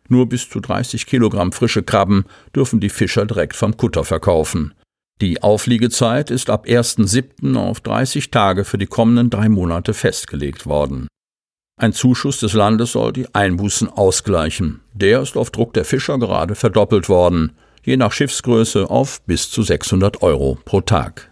Nur 0.09 0.27
bis 0.27 0.49
zu 0.49 0.59
30 0.59 1.05
Kilogramm 1.05 1.51
frische 1.51 1.83
Krabben 1.83 2.25
dürfen 2.55 2.79
die 2.79 2.89
Fischer 2.89 3.27
direkt 3.27 3.55
vom 3.55 3.77
Kutter 3.77 4.03
verkaufen. 4.03 4.73
Die 5.21 5.43
Aufliegezeit 5.43 6.31
ist 6.31 6.49
ab 6.49 6.65
1.7. 6.65 7.55
auf 7.55 7.79
30 7.79 8.31
Tage 8.31 8.65
für 8.65 8.79
die 8.79 8.87
kommenden 8.87 9.29
drei 9.29 9.49
Monate 9.49 9.93
festgelegt 9.93 10.65
worden. 10.65 11.07
Ein 11.79 11.93
Zuschuss 11.93 12.39
des 12.39 12.53
Landes 12.53 12.93
soll 12.93 13.13
die 13.13 13.31
Einbußen 13.35 13.87
ausgleichen. 13.87 14.79
Der 14.93 15.21
ist 15.21 15.37
auf 15.37 15.51
Druck 15.51 15.75
der 15.75 15.85
Fischer 15.85 16.17
gerade 16.17 16.55
verdoppelt 16.55 17.07
worden 17.07 17.51
je 17.83 17.97
nach 17.97 18.11
Schiffsgröße 18.11 18.89
auf 18.89 19.21
bis 19.23 19.49
zu 19.49 19.61
600 19.61 20.21
Euro 20.21 20.57
pro 20.65 20.81
Tag. 20.81 21.31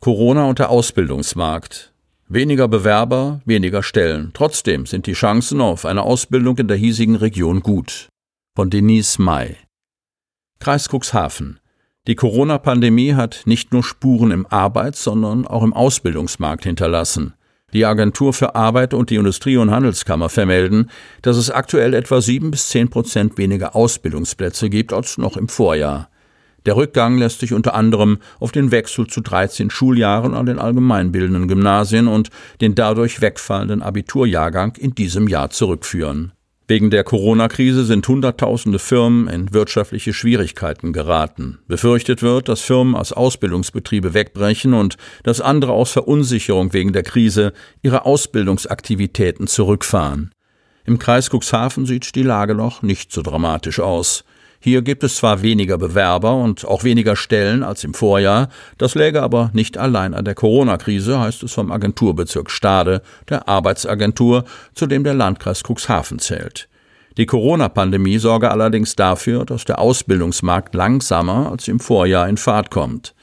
Corona 0.00 0.44
und 0.44 0.58
der 0.58 0.70
Ausbildungsmarkt. 0.70 1.92
Weniger 2.28 2.68
Bewerber, 2.68 3.40
weniger 3.44 3.82
Stellen. 3.82 4.30
Trotzdem 4.34 4.86
sind 4.86 5.06
die 5.06 5.14
Chancen 5.14 5.60
auf 5.60 5.84
eine 5.84 6.02
Ausbildung 6.02 6.58
in 6.58 6.68
der 6.68 6.76
hiesigen 6.76 7.16
Region 7.16 7.60
gut. 7.60 8.08
Von 8.54 8.70
Denise 8.70 9.20
May. 9.20 9.56
Kreis 10.60 10.88
Cuxhaven. 10.88 11.58
Die 12.06 12.14
Corona-Pandemie 12.14 13.14
hat 13.14 13.42
nicht 13.44 13.72
nur 13.72 13.82
Spuren 13.82 14.30
im 14.30 14.46
Arbeits-, 14.46 15.04
sondern 15.04 15.46
auch 15.46 15.62
im 15.62 15.72
Ausbildungsmarkt 15.72 16.64
hinterlassen. 16.64 17.34
Die 17.74 17.84
Agentur 17.84 18.32
für 18.32 18.54
Arbeit 18.54 18.94
und 18.94 19.10
die 19.10 19.16
Industrie- 19.16 19.58
und 19.58 19.70
Handelskammer 19.70 20.30
vermelden, 20.30 20.90
dass 21.20 21.36
es 21.36 21.50
aktuell 21.50 21.92
etwa 21.92 22.22
sieben 22.22 22.50
bis 22.50 22.68
zehn 22.68 22.88
Prozent 22.88 23.36
weniger 23.36 23.76
Ausbildungsplätze 23.76 24.70
gibt 24.70 24.92
als 24.92 25.18
noch 25.18 25.36
im 25.36 25.48
Vorjahr. 25.48 26.08
Der 26.64 26.76
Rückgang 26.76 27.18
lässt 27.18 27.40
sich 27.40 27.52
unter 27.52 27.74
anderem 27.74 28.18
auf 28.40 28.52
den 28.52 28.70
Wechsel 28.70 29.06
zu 29.06 29.20
13 29.20 29.70
Schuljahren 29.70 30.34
an 30.34 30.46
den 30.46 30.58
allgemeinbildenden 30.58 31.46
Gymnasien 31.46 32.08
und 32.08 32.30
den 32.60 32.74
dadurch 32.74 33.20
wegfallenden 33.20 33.82
Abiturjahrgang 33.82 34.76
in 34.76 34.94
diesem 34.94 35.28
Jahr 35.28 35.50
zurückführen. 35.50 36.32
Wegen 36.70 36.90
der 36.90 37.02
Corona-Krise 37.02 37.82
sind 37.86 38.06
Hunderttausende 38.06 38.78
Firmen 38.78 39.26
in 39.26 39.54
wirtschaftliche 39.54 40.12
Schwierigkeiten 40.12 40.92
geraten. 40.92 41.60
Befürchtet 41.66 42.20
wird, 42.20 42.50
dass 42.50 42.60
Firmen 42.60 42.94
aus 42.94 43.14
Ausbildungsbetriebe 43.14 44.12
wegbrechen 44.12 44.74
und 44.74 44.98
dass 45.22 45.40
andere 45.40 45.72
aus 45.72 45.92
Verunsicherung 45.92 46.74
wegen 46.74 46.92
der 46.92 47.04
Krise 47.04 47.54
ihre 47.80 48.04
Ausbildungsaktivitäten 48.04 49.46
zurückfahren. 49.46 50.30
Im 50.84 50.98
Kreis 50.98 51.30
Cuxhaven 51.30 51.86
sieht 51.86 52.14
die 52.14 52.22
Lage 52.22 52.54
noch 52.54 52.82
nicht 52.82 53.12
so 53.12 53.22
dramatisch 53.22 53.80
aus. 53.80 54.24
Hier 54.60 54.82
gibt 54.82 55.04
es 55.04 55.16
zwar 55.16 55.42
weniger 55.42 55.78
Bewerber 55.78 56.34
und 56.34 56.66
auch 56.66 56.82
weniger 56.82 57.14
Stellen 57.14 57.62
als 57.62 57.84
im 57.84 57.94
Vorjahr, 57.94 58.48
das 58.76 58.96
läge 58.96 59.22
aber 59.22 59.50
nicht 59.52 59.78
allein 59.78 60.14
an 60.14 60.24
der 60.24 60.34
Corona-Krise, 60.34 61.20
heißt 61.20 61.44
es 61.44 61.52
vom 61.52 61.70
Agenturbezirk 61.70 62.50
Stade, 62.50 63.02
der 63.28 63.48
Arbeitsagentur, 63.48 64.44
zu 64.74 64.86
dem 64.86 65.04
der 65.04 65.14
Landkreis 65.14 65.62
Cuxhaven 65.62 66.18
zählt. 66.18 66.68
Die 67.18 67.26
Corona-Pandemie 67.26 68.18
sorge 68.18 68.50
allerdings 68.50 68.96
dafür, 68.96 69.44
dass 69.44 69.64
der 69.64 69.78
Ausbildungsmarkt 69.78 70.74
langsamer 70.74 71.50
als 71.50 71.68
im 71.68 71.78
Vorjahr 71.78 72.28
in 72.28 72.36
Fahrt 72.36 72.70
kommt. 72.70 73.14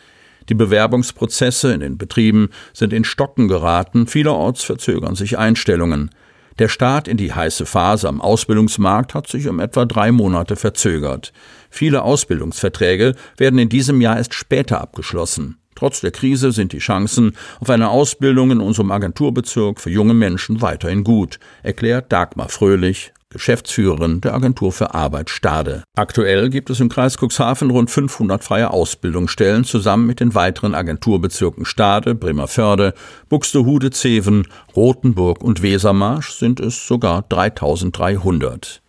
Die 0.47 0.53
Bewerbungsprozesse 0.53 1.73
in 1.73 1.79
den 1.79 1.97
Betrieben 1.97 2.49
sind 2.71 2.93
in 2.93 3.03
Stocken 3.03 3.47
geraten, 3.47 4.07
vielerorts 4.07 4.63
verzögern 4.63 5.15
sich 5.15 5.37
Einstellungen. 5.37 6.11
Der 6.57 6.69
Start 6.69 7.09
in 7.09 7.17
die 7.17 7.33
heiße 7.33 7.65
Phase 7.65 8.07
am 8.07 8.21
Ausbildungsmarkt 8.21 9.13
hat 9.13 9.27
sich 9.27 9.49
um 9.49 9.59
etwa 9.59 9.83
drei 9.83 10.13
Monate 10.13 10.55
verzögert. 10.55 11.33
Viele 11.69 12.03
Ausbildungsverträge 12.03 13.15
werden 13.35 13.59
in 13.59 13.67
diesem 13.67 13.99
Jahr 13.99 14.15
erst 14.15 14.33
später 14.33 14.79
abgeschlossen. 14.79 15.57
Trotz 15.75 15.99
der 15.99 16.11
Krise 16.11 16.53
sind 16.53 16.71
die 16.71 16.79
Chancen 16.79 17.35
auf 17.59 17.69
eine 17.69 17.89
Ausbildung 17.89 18.51
in 18.51 18.61
unserem 18.61 18.91
Agenturbezirk 18.91 19.81
für 19.81 19.89
junge 19.89 20.13
Menschen 20.13 20.61
weiterhin 20.61 21.03
gut, 21.03 21.39
erklärt 21.61 22.13
Dagmar 22.13 22.47
Fröhlich, 22.47 23.11
Geschäftsführerin 23.35 24.21
der 24.21 24.33
Agentur 24.33 24.71
für 24.71 24.93
Arbeit 24.93 25.29
Stade. 25.29 25.83
Aktuell 25.97 26.49
gibt 26.49 26.69
es 26.69 26.79
im 26.79 26.87
Kreis 26.87 27.17
Cuxhaven 27.17 27.69
rund 27.69 27.91
500 27.91 28.41
freie 28.41 28.71
Ausbildungsstellen. 28.71 29.65
Zusammen 29.65 30.07
mit 30.07 30.21
den 30.21 30.35
weiteren 30.35 30.73
Agenturbezirken 30.73 31.65
Stade, 31.65 32.15
Bremerförde, 32.15 32.93
Buxtehude, 33.27 33.91
Zeven, 33.91 34.47
Rothenburg 34.73 35.43
und 35.43 35.61
Wesermarsch 35.61 36.31
sind 36.31 36.61
es 36.61 36.87
sogar 36.87 37.23
3300. 37.27 38.81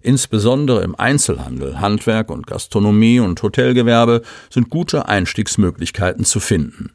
Insbesondere 0.00 0.84
im 0.84 0.94
Einzelhandel, 0.94 1.80
Handwerk 1.80 2.30
und 2.30 2.46
Gastronomie 2.46 3.18
und 3.18 3.42
Hotelgewerbe 3.42 4.22
sind 4.50 4.70
gute 4.70 5.08
Einstiegsmöglichkeiten 5.08 6.24
zu 6.24 6.38
finden. 6.38 6.92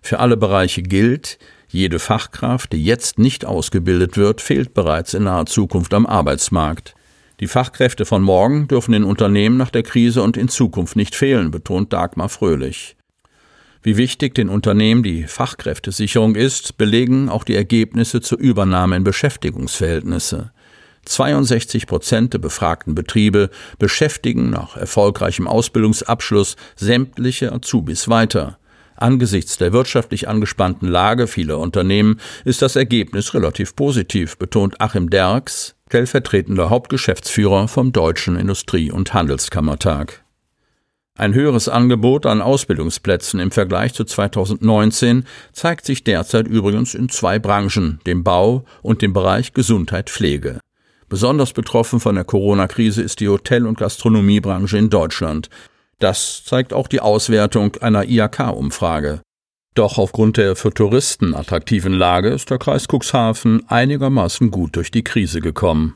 Für 0.00 0.18
alle 0.18 0.38
Bereiche 0.38 0.82
gilt, 0.82 1.38
jede 1.72 1.98
Fachkraft, 1.98 2.72
die 2.72 2.84
jetzt 2.84 3.18
nicht 3.18 3.44
ausgebildet 3.44 4.16
wird, 4.16 4.40
fehlt 4.40 4.74
bereits 4.74 5.14
in 5.14 5.24
naher 5.24 5.46
Zukunft 5.46 5.94
am 5.94 6.06
Arbeitsmarkt. 6.06 6.94
Die 7.40 7.46
Fachkräfte 7.48 8.04
von 8.04 8.22
morgen 8.22 8.68
dürfen 8.68 8.94
in 8.94 9.04
Unternehmen 9.04 9.56
nach 9.56 9.70
der 9.70 9.82
Krise 9.82 10.22
und 10.22 10.36
in 10.36 10.48
Zukunft 10.48 10.96
nicht 10.96 11.14
fehlen, 11.14 11.50
betont 11.50 11.92
Dagmar 11.92 12.28
Fröhlich. 12.28 12.96
Wie 13.82 13.96
wichtig 13.96 14.36
den 14.36 14.48
Unternehmen 14.48 15.02
die 15.02 15.24
Fachkräftesicherung 15.24 16.36
ist, 16.36 16.78
belegen 16.78 17.28
auch 17.28 17.42
die 17.42 17.56
Ergebnisse 17.56 18.20
zur 18.20 18.38
Übernahme 18.38 18.96
in 18.96 19.02
Beschäftigungsverhältnisse. 19.02 20.52
62 21.04 21.88
Prozent 21.88 22.32
der 22.32 22.38
befragten 22.38 22.94
Betriebe 22.94 23.50
beschäftigen 23.80 24.50
nach 24.50 24.76
erfolgreichem 24.76 25.48
Ausbildungsabschluss 25.48 26.54
sämtliche 26.76 27.52
Azubis 27.52 28.08
weiter. 28.08 28.58
Angesichts 28.96 29.58
der 29.58 29.72
wirtschaftlich 29.72 30.28
angespannten 30.28 30.88
Lage 30.88 31.26
vieler 31.26 31.58
Unternehmen 31.58 32.20
ist 32.44 32.62
das 32.62 32.76
Ergebnis 32.76 33.34
relativ 33.34 33.74
positiv, 33.74 34.36
betont 34.36 34.80
Achim 34.80 35.10
Derks, 35.10 35.74
stellvertretender 35.88 36.70
Hauptgeschäftsführer 36.70 37.68
vom 37.68 37.92
Deutschen 37.92 38.36
Industrie- 38.36 38.90
und 38.90 39.12
Handelskammertag. 39.12 40.24
Ein 41.18 41.34
höheres 41.34 41.68
Angebot 41.68 42.24
an 42.24 42.40
Ausbildungsplätzen 42.40 43.38
im 43.38 43.50
Vergleich 43.50 43.92
zu 43.92 44.04
2019 44.04 45.26
zeigt 45.52 45.84
sich 45.84 46.02
derzeit 46.04 46.48
übrigens 46.48 46.94
in 46.94 47.10
zwei 47.10 47.38
Branchen, 47.38 48.00
dem 48.06 48.24
Bau 48.24 48.64
und 48.80 49.02
dem 49.02 49.12
Bereich 49.12 49.52
Gesundheit 49.52 50.08
Pflege. 50.08 50.60
Besonders 51.10 51.52
betroffen 51.52 52.00
von 52.00 52.14
der 52.14 52.24
Corona-Krise 52.24 53.02
ist 53.02 53.20
die 53.20 53.28
Hotel- 53.28 53.66
und 53.66 53.76
Gastronomiebranche 53.76 54.78
in 54.78 54.88
Deutschland, 54.88 55.50
das 56.02 56.44
zeigt 56.44 56.72
auch 56.72 56.88
die 56.88 57.00
Auswertung 57.00 57.76
einer 57.76 58.04
IHK-Umfrage. 58.08 59.20
Doch 59.74 59.96
aufgrund 59.96 60.36
der 60.36 60.54
für 60.56 60.74
Touristen 60.74 61.34
attraktiven 61.34 61.94
Lage 61.94 62.28
ist 62.28 62.50
der 62.50 62.58
Kreis 62.58 62.86
Cuxhaven 62.88 63.62
einigermaßen 63.68 64.50
gut 64.50 64.76
durch 64.76 64.90
die 64.90 65.04
Krise 65.04 65.40
gekommen. 65.40 65.94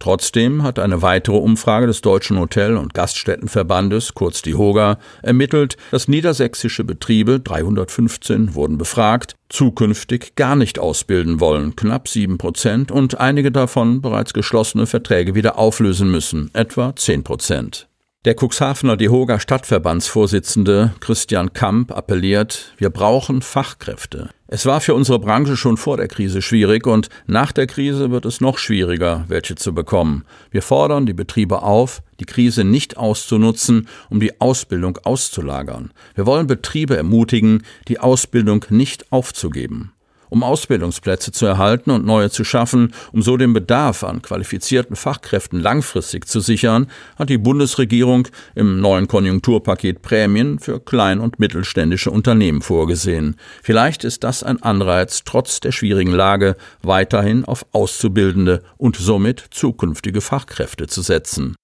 Trotzdem 0.00 0.62
hat 0.62 0.78
eine 0.78 1.02
weitere 1.02 1.36
Umfrage 1.36 1.86
des 1.86 2.00
Deutschen 2.00 2.38
Hotel- 2.38 2.76
und 2.76 2.94
Gaststättenverbandes, 2.94 4.14
kurz 4.14 4.42
die 4.42 4.54
HOGA, 4.54 4.98
ermittelt, 5.22 5.76
dass 5.92 6.08
niedersächsische 6.08 6.84
Betriebe, 6.84 7.38
315 7.38 8.54
wurden 8.54 8.76
befragt, 8.76 9.34
zukünftig 9.48 10.34
gar 10.34 10.56
nicht 10.56 10.78
ausbilden 10.78 11.38
wollen, 11.38 11.76
knapp 11.76 12.08
sieben 12.08 12.38
Prozent, 12.38 12.90
und 12.90 13.20
einige 13.20 13.52
davon 13.52 14.02
bereits 14.02 14.34
geschlossene 14.34 14.86
Verträge 14.86 15.34
wieder 15.34 15.58
auflösen 15.58 16.10
müssen, 16.10 16.50
etwa 16.54 16.94
zehn 16.96 17.22
Prozent. 17.22 17.88
Der 18.24 18.34
Cuxhavener 18.34 18.96
Dehoga 18.96 19.38
Stadtverbandsvorsitzende 19.38 20.94
Christian 21.00 21.52
Kamp 21.52 21.94
appelliert, 21.94 22.72
wir 22.78 22.88
brauchen 22.88 23.42
Fachkräfte. 23.42 24.30
Es 24.46 24.64
war 24.64 24.80
für 24.80 24.94
unsere 24.94 25.18
Branche 25.18 25.58
schon 25.58 25.76
vor 25.76 25.98
der 25.98 26.08
Krise 26.08 26.40
schwierig 26.40 26.86
und 26.86 27.10
nach 27.26 27.52
der 27.52 27.66
Krise 27.66 28.10
wird 28.10 28.24
es 28.24 28.40
noch 28.40 28.56
schwieriger, 28.56 29.26
welche 29.28 29.56
zu 29.56 29.74
bekommen. 29.74 30.24
Wir 30.50 30.62
fordern 30.62 31.04
die 31.04 31.12
Betriebe 31.12 31.60
auf, 31.62 32.02
die 32.18 32.24
Krise 32.24 32.64
nicht 32.64 32.96
auszunutzen, 32.96 33.88
um 34.08 34.20
die 34.20 34.40
Ausbildung 34.40 34.96
auszulagern. 35.04 35.90
Wir 36.14 36.24
wollen 36.24 36.46
Betriebe 36.46 36.96
ermutigen, 36.96 37.62
die 37.88 38.00
Ausbildung 38.00 38.64
nicht 38.70 39.12
aufzugeben 39.12 39.93
um 40.34 40.42
Ausbildungsplätze 40.42 41.30
zu 41.30 41.46
erhalten 41.46 41.92
und 41.92 42.04
neue 42.04 42.28
zu 42.28 42.42
schaffen, 42.42 42.92
um 43.12 43.22
so 43.22 43.36
den 43.36 43.52
Bedarf 43.52 44.02
an 44.02 44.20
qualifizierten 44.20 44.96
Fachkräften 44.96 45.60
langfristig 45.60 46.26
zu 46.26 46.40
sichern, 46.40 46.88
hat 47.16 47.30
die 47.30 47.38
Bundesregierung 47.38 48.26
im 48.56 48.80
neuen 48.80 49.06
Konjunkturpaket 49.06 50.02
Prämien 50.02 50.58
für 50.58 50.80
klein- 50.80 51.20
und 51.20 51.38
mittelständische 51.38 52.10
Unternehmen 52.10 52.62
vorgesehen. 52.62 53.36
Vielleicht 53.62 54.02
ist 54.02 54.24
das 54.24 54.42
ein 54.42 54.60
Anreiz, 54.60 55.22
trotz 55.24 55.60
der 55.60 55.70
schwierigen 55.70 56.12
Lage 56.12 56.56
weiterhin 56.82 57.44
auf 57.44 57.64
Auszubildende 57.70 58.64
und 58.76 58.96
somit 58.96 59.44
zukünftige 59.52 60.20
Fachkräfte 60.20 60.88
zu 60.88 61.02
setzen. 61.02 61.54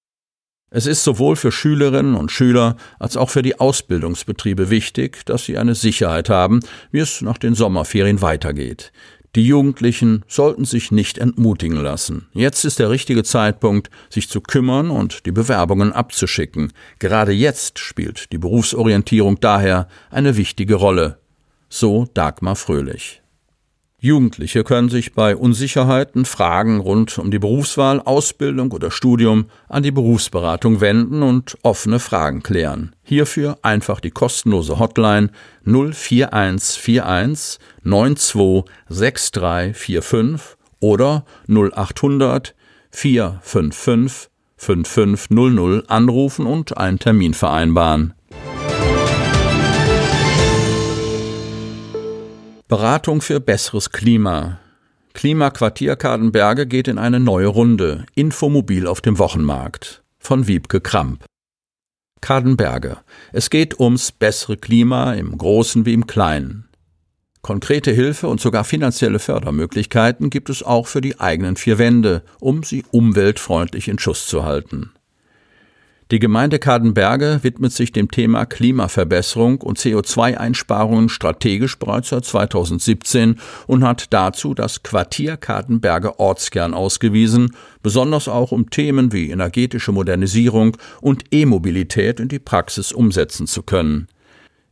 Es 0.73 0.85
ist 0.85 1.03
sowohl 1.03 1.35
für 1.35 1.51
Schülerinnen 1.51 2.15
und 2.15 2.31
Schüler 2.31 2.77
als 2.97 3.17
auch 3.17 3.29
für 3.29 3.41
die 3.41 3.59
Ausbildungsbetriebe 3.59 4.69
wichtig, 4.69 5.25
dass 5.25 5.43
sie 5.43 5.57
eine 5.57 5.75
Sicherheit 5.75 6.29
haben, 6.29 6.61
wie 6.91 6.99
es 6.99 7.21
nach 7.21 7.37
den 7.37 7.55
Sommerferien 7.55 8.21
weitergeht. 8.21 8.93
Die 9.35 9.45
Jugendlichen 9.45 10.23
sollten 10.29 10.63
sich 10.63 10.89
nicht 10.89 11.17
entmutigen 11.17 11.81
lassen. 11.81 12.29
Jetzt 12.33 12.63
ist 12.63 12.79
der 12.79 12.89
richtige 12.89 13.23
Zeitpunkt, 13.23 13.89
sich 14.09 14.29
zu 14.29 14.39
kümmern 14.39 14.91
und 14.91 15.25
die 15.25 15.33
Bewerbungen 15.33 15.91
abzuschicken. 15.91 16.71
Gerade 16.99 17.33
jetzt 17.33 17.77
spielt 17.77 18.31
die 18.31 18.37
Berufsorientierung 18.37 19.41
daher 19.41 19.89
eine 20.09 20.37
wichtige 20.37 20.75
Rolle. 20.75 21.19
So 21.67 22.07
Dagmar 22.13 22.55
Fröhlich. 22.55 23.20
Jugendliche 24.03 24.63
können 24.63 24.89
sich 24.89 25.13
bei 25.13 25.35
Unsicherheiten, 25.35 26.25
Fragen 26.25 26.79
rund 26.79 27.19
um 27.19 27.29
die 27.29 27.37
Berufswahl, 27.37 27.99
Ausbildung 27.99 28.71
oder 28.71 28.89
Studium 28.89 29.45
an 29.69 29.83
die 29.83 29.91
Berufsberatung 29.91 30.81
wenden 30.81 31.21
und 31.21 31.55
offene 31.61 31.99
Fragen 31.99 32.41
klären. 32.41 32.95
Hierfür 33.03 33.59
einfach 33.61 33.99
die 33.99 34.09
kostenlose 34.09 34.79
Hotline 34.79 35.29
04141 35.65 37.59
926345 37.83 40.57
oder 40.79 41.23
0800 41.47 42.55
455 42.89 44.31
5500 44.57 45.91
anrufen 45.91 46.47
und 46.47 46.75
einen 46.75 46.97
Termin 46.97 47.35
vereinbaren. 47.35 48.15
Beratung 52.71 53.19
für 53.19 53.41
besseres 53.41 53.89
Klima. 53.89 54.57
Klimaquartier 55.13 55.97
Kadenberge 55.97 56.65
geht 56.65 56.87
in 56.87 56.97
eine 56.97 57.19
neue 57.19 57.47
Runde. 57.47 58.05
Infomobil 58.15 58.87
auf 58.87 59.01
dem 59.01 59.19
Wochenmarkt. 59.19 60.03
Von 60.19 60.47
Wiebke 60.47 60.79
Kramp. 60.79 61.25
Kadenberge. 62.21 62.99
Es 63.33 63.49
geht 63.49 63.77
ums 63.77 64.13
bessere 64.13 64.55
Klima 64.55 65.15
im 65.15 65.37
Großen 65.37 65.85
wie 65.85 65.91
im 65.91 66.07
Kleinen. 66.07 66.69
Konkrete 67.41 67.91
Hilfe 67.91 68.29
und 68.29 68.39
sogar 68.39 68.63
finanzielle 68.63 69.19
Fördermöglichkeiten 69.19 70.29
gibt 70.29 70.49
es 70.49 70.63
auch 70.63 70.87
für 70.87 71.01
die 71.01 71.19
eigenen 71.19 71.57
vier 71.57 71.77
Wände, 71.77 72.23
um 72.39 72.63
sie 72.63 72.85
umweltfreundlich 72.89 73.89
in 73.89 73.99
Schuss 73.99 74.27
zu 74.27 74.45
halten. 74.45 74.93
Die 76.11 76.19
Gemeinde 76.19 76.59
Kadenberge 76.59 77.39
widmet 77.41 77.71
sich 77.71 77.93
dem 77.93 78.11
Thema 78.11 78.45
Klimaverbesserung 78.45 79.61
und 79.61 79.79
CO2-Einsparungen 79.79 81.07
strategisch 81.07 81.79
bereits 81.79 82.09
seit 82.09 82.25
2017 82.25 83.39
und 83.65 83.85
hat 83.85 84.07
dazu 84.09 84.53
das 84.53 84.83
Quartier 84.83 85.37
Kadenberge 85.37 86.19
Ortskern 86.19 86.73
ausgewiesen, 86.73 87.55
besonders 87.81 88.27
auch 88.27 88.51
um 88.51 88.69
Themen 88.69 89.13
wie 89.13 89.31
energetische 89.31 89.93
Modernisierung 89.93 90.75
und 90.99 91.23
E-Mobilität 91.31 92.19
in 92.19 92.27
die 92.27 92.39
Praxis 92.39 92.91
umsetzen 92.91 93.47
zu 93.47 93.63
können. 93.63 94.09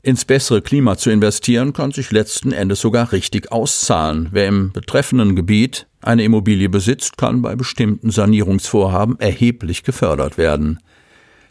Ins 0.01 0.25
bessere 0.25 0.61
Klima 0.61 0.97
zu 0.97 1.09
investieren, 1.09 1.71
kann 1.71 1.91
sich 1.91 2.11
letzten 2.11 2.51
Endes 2.51 2.81
sogar 2.81 3.13
richtig 3.13 3.49
auszahlen. 3.49 4.27
Wer 4.31 4.47
im 4.47 4.73
betreffenden 4.73 5.37
Gebiet 5.37 5.87
eine 6.01 6.23
Immobilie 6.23 6.67
besitzt, 6.67 7.17
kann 7.17 7.41
bei 7.41 7.55
bestimmten 7.55 8.11
Sanierungsvorhaben 8.11 9.17
erheblich 9.21 9.83
gefördert 9.83 10.37
werden. 10.37 10.79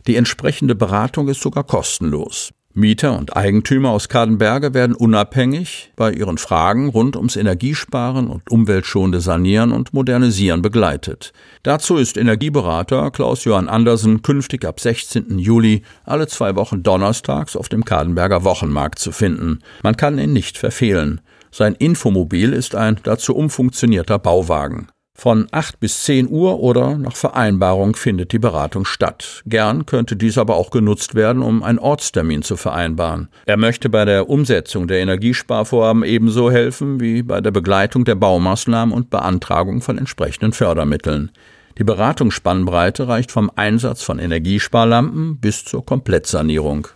Die 0.08 0.16
entsprechende 0.16 0.74
Beratung 0.74 1.28
ist 1.28 1.42
sogar 1.42 1.64
kostenlos. 1.64 2.50
Mieter 2.72 3.18
und 3.18 3.36
Eigentümer 3.36 3.90
aus 3.90 4.08
Kadenberge 4.08 4.72
werden 4.72 4.96
unabhängig 4.96 5.92
bei 5.96 6.12
ihren 6.12 6.38
Fragen 6.38 6.88
rund 6.88 7.14
ums 7.14 7.36
Energiesparen 7.36 8.28
und 8.28 8.50
umweltschonende 8.50 9.20
Sanieren 9.20 9.70
und 9.70 9.92
Modernisieren 9.92 10.62
begleitet. 10.62 11.32
Dazu 11.62 11.96
ist 11.96 12.16
Energieberater 12.16 13.10
Klaus-Johann 13.10 13.68
Andersen 13.68 14.22
künftig 14.22 14.64
ab 14.64 14.80
16. 14.80 15.38
Juli 15.38 15.82
alle 16.04 16.26
zwei 16.26 16.56
Wochen 16.56 16.82
donnerstags 16.82 17.54
auf 17.54 17.68
dem 17.68 17.84
Kadenberger 17.84 18.44
Wochenmarkt 18.44 18.98
zu 18.98 19.12
finden. 19.12 19.58
Man 19.82 19.98
kann 19.98 20.18
ihn 20.18 20.32
nicht 20.32 20.56
verfehlen. 20.56 21.20
Sein 21.50 21.74
Infomobil 21.74 22.54
ist 22.54 22.74
ein 22.74 22.98
dazu 23.02 23.36
umfunktionierter 23.36 24.18
Bauwagen. 24.18 24.88
Von 25.20 25.48
8 25.50 25.80
bis 25.80 26.04
10 26.04 26.28
Uhr 26.28 26.60
oder 26.60 26.96
nach 26.96 27.16
Vereinbarung 27.16 27.96
findet 27.96 28.30
die 28.30 28.38
Beratung 28.38 28.84
statt. 28.84 29.42
Gern 29.46 29.84
könnte 29.84 30.14
dies 30.14 30.38
aber 30.38 30.54
auch 30.54 30.70
genutzt 30.70 31.16
werden, 31.16 31.42
um 31.42 31.64
einen 31.64 31.80
Ortstermin 31.80 32.42
zu 32.42 32.56
vereinbaren. 32.56 33.28
Er 33.44 33.56
möchte 33.56 33.88
bei 33.88 34.04
der 34.04 34.30
Umsetzung 34.30 34.86
der 34.86 35.00
Energiesparvorhaben 35.00 36.04
ebenso 36.04 36.52
helfen 36.52 37.00
wie 37.00 37.24
bei 37.24 37.40
der 37.40 37.50
Begleitung 37.50 38.04
der 38.04 38.14
Baumaßnahmen 38.14 38.94
und 38.94 39.10
Beantragung 39.10 39.80
von 39.80 39.98
entsprechenden 39.98 40.52
Fördermitteln. 40.52 41.32
Die 41.78 41.84
Beratungsspannbreite 41.84 43.08
reicht 43.08 43.32
vom 43.32 43.50
Einsatz 43.56 44.04
von 44.04 44.20
Energiesparlampen 44.20 45.38
bis 45.40 45.64
zur 45.64 45.84
Komplettsanierung. 45.84 46.86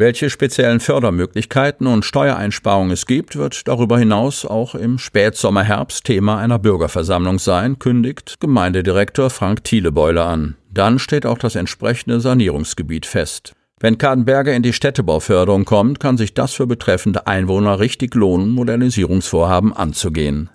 Welche 0.00 0.30
speziellen 0.30 0.78
Fördermöglichkeiten 0.78 1.88
und 1.88 2.04
Steuereinsparungen 2.04 2.92
es 2.92 3.04
gibt, 3.04 3.34
wird 3.34 3.66
darüber 3.66 3.98
hinaus 3.98 4.46
auch 4.46 4.76
im 4.76 4.96
Spätsommer-Herbst 4.96 6.04
Thema 6.04 6.38
einer 6.38 6.60
Bürgerversammlung 6.60 7.40
sein, 7.40 7.80
kündigt 7.80 8.38
Gemeindedirektor 8.38 9.28
Frank 9.28 9.64
Thielebeuler 9.64 10.24
an. 10.24 10.54
Dann 10.70 11.00
steht 11.00 11.26
auch 11.26 11.38
das 11.38 11.56
entsprechende 11.56 12.20
Sanierungsgebiet 12.20 13.06
fest. 13.06 13.54
Wenn 13.80 13.98
Kadenberger 13.98 14.54
in 14.54 14.62
die 14.62 14.72
Städtebauförderung 14.72 15.64
kommt, 15.64 15.98
kann 15.98 16.16
sich 16.16 16.32
das 16.32 16.54
für 16.54 16.68
betreffende 16.68 17.26
Einwohner 17.26 17.80
richtig 17.80 18.14
lohnen, 18.14 18.50
Modernisierungsvorhaben 18.50 19.72
anzugehen. 19.72 20.48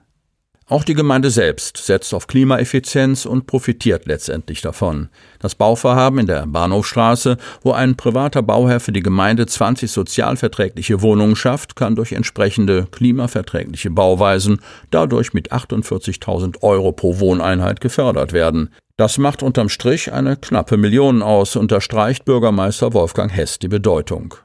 Auch 0.66 0.86
die 0.86 0.94
Gemeinde 0.94 1.30
selbst 1.30 1.78
setzt 1.78 2.14
auf 2.14 2.28
Klimaeffizienz 2.28 3.26
und 3.26 3.48
profitiert 3.48 4.06
letztendlich 4.06 4.62
davon. 4.62 5.10
Das 5.40 5.56
Bauvorhaben 5.56 6.20
in 6.20 6.28
der 6.28 6.48
Bahnhofstraße, 6.48 7.38
wo 7.64 7.74
ein 7.74 7.98
privater 7.98 8.42
Bauherr 8.42 8.80
für 8.80 8.94
die 8.94 9.04
Gemeinde 9.04 9.46
20 9.46 9.92
sozialverträgliche 9.92 11.02
Wohnungen 11.02 11.36
schafft, 11.36 11.76
kann 11.76 11.98
durch 11.98 12.14
entsprechende 12.14 12.88
klimaverträgliche 12.90 13.92
Bauweisen 13.92 14.62
dadurch 14.90 15.34
mit 15.34 15.52
48.000 15.52 16.64
Euro 16.64 16.94
pro 16.94 17.20
Wohneinheit 17.20 17.82
gefördert 17.82 18.32
werden. 18.32 18.70
Das 18.96 19.18
macht 19.18 19.44
unterm 19.44 19.68
Strich 19.70 20.14
eine 20.14 20.38
knappe 20.38 20.78
Million 20.78 21.22
aus, 21.22 21.58
unterstreicht 21.58 22.24
Bürgermeister 22.24 22.94
Wolfgang 22.94 23.36
Hess 23.36 23.60
die 23.60 23.68
Bedeutung. 23.68 24.36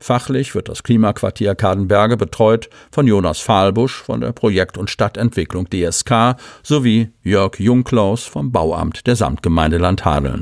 Fachlich 0.00 0.54
wird 0.54 0.68
das 0.68 0.84
Klimaquartier 0.84 1.54
Kadenberge 1.56 2.16
betreut 2.16 2.70
von 2.92 3.06
Jonas 3.06 3.40
Fahlbusch 3.40 4.02
von 4.02 4.20
der 4.20 4.32
Projekt- 4.32 4.78
und 4.78 4.90
Stadtentwicklung 4.90 5.68
DSK 5.68 6.36
sowie 6.62 7.10
Jörg 7.22 7.58
Jungklaus 7.58 8.24
vom 8.24 8.52
Bauamt 8.52 9.06
der 9.06 9.16
Samtgemeinde 9.16 9.78
Landhadeln. 9.78 10.40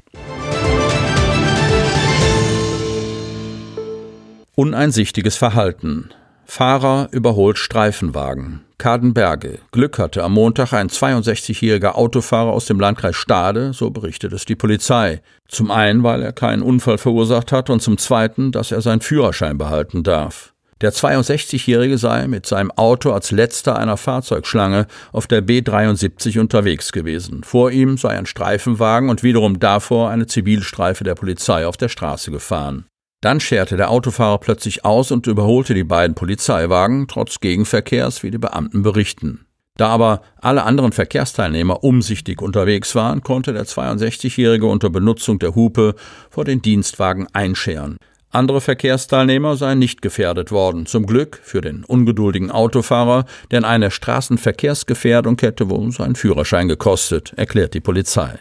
Uneinsichtiges 4.55 5.37
Verhalten. 5.37 6.11
Fahrer 6.45 7.09
überholt 7.11 7.59
Streifenwagen. 7.59 8.66
Kadenberge. 8.79 9.59
Glück 9.73 9.99
hatte 9.99 10.23
am 10.23 10.33
Montag 10.33 10.73
ein 10.73 10.89
62-jähriger 10.89 11.95
Autofahrer 11.95 12.53
aus 12.53 12.67
dem 12.67 12.79
Landkreis 12.79 13.17
Stade, 13.17 13.73
so 13.73 13.91
berichtet 13.91 14.33
es 14.33 14.45
die 14.45 14.57
Polizei. 14.57 15.23
Zum 15.49 15.71
einen, 15.71 16.03
weil 16.03 16.23
er 16.23 16.33
keinen 16.33 16.63
Unfall 16.63 16.99
verursacht 16.99 17.53
hat 17.53 17.71
und 17.71 17.81
zum 17.81 17.99
zweiten, 17.99 18.53
dass 18.53 18.73
er 18.73 18.81
seinen 18.83 19.01
Führerschein 19.01 19.59
behalten 19.59 20.03
darf. 20.03 20.53
Der 20.83 20.93
62-Jährige 20.93 21.97
sei 21.97 22.29
mit 22.29 22.45
seinem 22.45 22.71
Auto 22.71 23.13
als 23.13 23.31
letzter 23.31 23.79
einer 23.79 23.97
Fahrzeugschlange 23.97 24.87
auf 25.11 25.27
der 25.27 25.43
B73 25.43 26.39
unterwegs 26.39 26.93
gewesen. 26.93 27.45
Vor 27.45 27.71
ihm 27.71 27.97
sei 27.97 28.11
ein 28.11 28.27
Streifenwagen 28.27 29.09
und 29.09 29.23
wiederum 29.23 29.59
davor 29.59 30.11
eine 30.11 30.27
Zivilstreife 30.27 31.03
der 31.03 31.15
Polizei 31.15 31.67
auf 31.67 31.79
der 31.79 31.89
Straße 31.89 32.31
gefahren. 32.31 32.85
Dann 33.21 33.41
scherte 33.41 33.77
der 33.77 33.91
Autofahrer 33.91 34.39
plötzlich 34.39 34.85
aus 34.85 35.11
und 35.11 35.27
überholte 35.27 35.75
die 35.75 35.85
beiden 35.85 36.15
Polizeiwagen, 36.15 37.09
trotz 37.09 37.41
Gegenverkehrs, 37.41 38.23
wie 38.23 38.31
die 38.31 38.39
Beamten 38.39 38.83
berichten. 38.83 39.47
Da 39.77 39.89
aber 39.89 40.23
alle 40.41 40.65
anderen 40.65 40.93
Verkehrsteilnehmer 40.93 41.85
umsichtig 41.85 42.41
unterwegs 42.41 42.95
waren, 42.95 43.23
konnte 43.23 43.53
der 43.53 43.67
62-Jährige 43.67 44.67
unter 44.67 44.91
Benutzung 44.91 45.39
der 45.39 45.55
Hupe 45.55 45.95
vor 46.31 46.45
den 46.45 46.63
Dienstwagen 46.63 47.27
einscheren. 47.33 47.99
Andere 48.31 48.61
Verkehrsteilnehmer 48.61 49.57
seien 49.57 49.79
nicht 49.79 50.03
gefährdet 50.03 50.51
worden. 50.51 50.87
Zum 50.87 51.07
Glück 51.07 51.41
für 51.43 51.61
den 51.61 51.85
ungeduldigen 51.85 52.51
Autofahrer, 52.51 53.25
denn 53.51 53.65
eine 53.65 53.91
Straßenverkehrsgefährdung 53.91 55.39
hätte 55.41 55.71
wohl 55.71 55.91
seinen 55.91 56.17
Führerschein 56.17 56.69
gekostet, 56.69 57.33
erklärt 57.37 57.75
die 57.75 57.81
Polizei. 57.81 58.39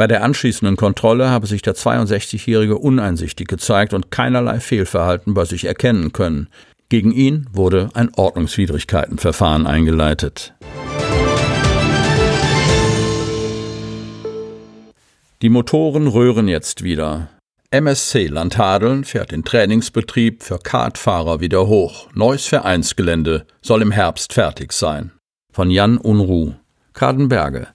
Bei 0.00 0.06
der 0.06 0.22
anschließenden 0.22 0.78
Kontrolle 0.78 1.28
habe 1.28 1.46
sich 1.46 1.60
der 1.60 1.74
62-Jährige 1.74 2.78
uneinsichtig 2.78 3.48
gezeigt 3.48 3.92
und 3.92 4.10
keinerlei 4.10 4.58
Fehlverhalten 4.58 5.34
bei 5.34 5.44
sich 5.44 5.66
erkennen 5.66 6.14
können. 6.14 6.48
Gegen 6.88 7.12
ihn 7.12 7.46
wurde 7.52 7.90
ein 7.92 8.08
Ordnungswidrigkeitenverfahren 8.16 9.66
eingeleitet. 9.66 10.54
Die 15.42 15.50
Motoren 15.50 16.06
röhren 16.06 16.48
jetzt 16.48 16.82
wieder. 16.82 17.28
MSC 17.70 18.28
Landhadeln 18.28 19.04
fährt 19.04 19.32
den 19.32 19.44
Trainingsbetrieb 19.44 20.42
für 20.42 20.60
Kartfahrer 20.60 21.40
wieder 21.40 21.66
hoch. 21.66 22.08
Neues 22.14 22.46
Vereinsgelände 22.46 23.44
soll 23.60 23.82
im 23.82 23.90
Herbst 23.90 24.32
fertig 24.32 24.72
sein. 24.72 25.12
Von 25.52 25.70
Jan 25.70 25.98
Unruh. 25.98 26.54
Kadenberge. 26.94 27.68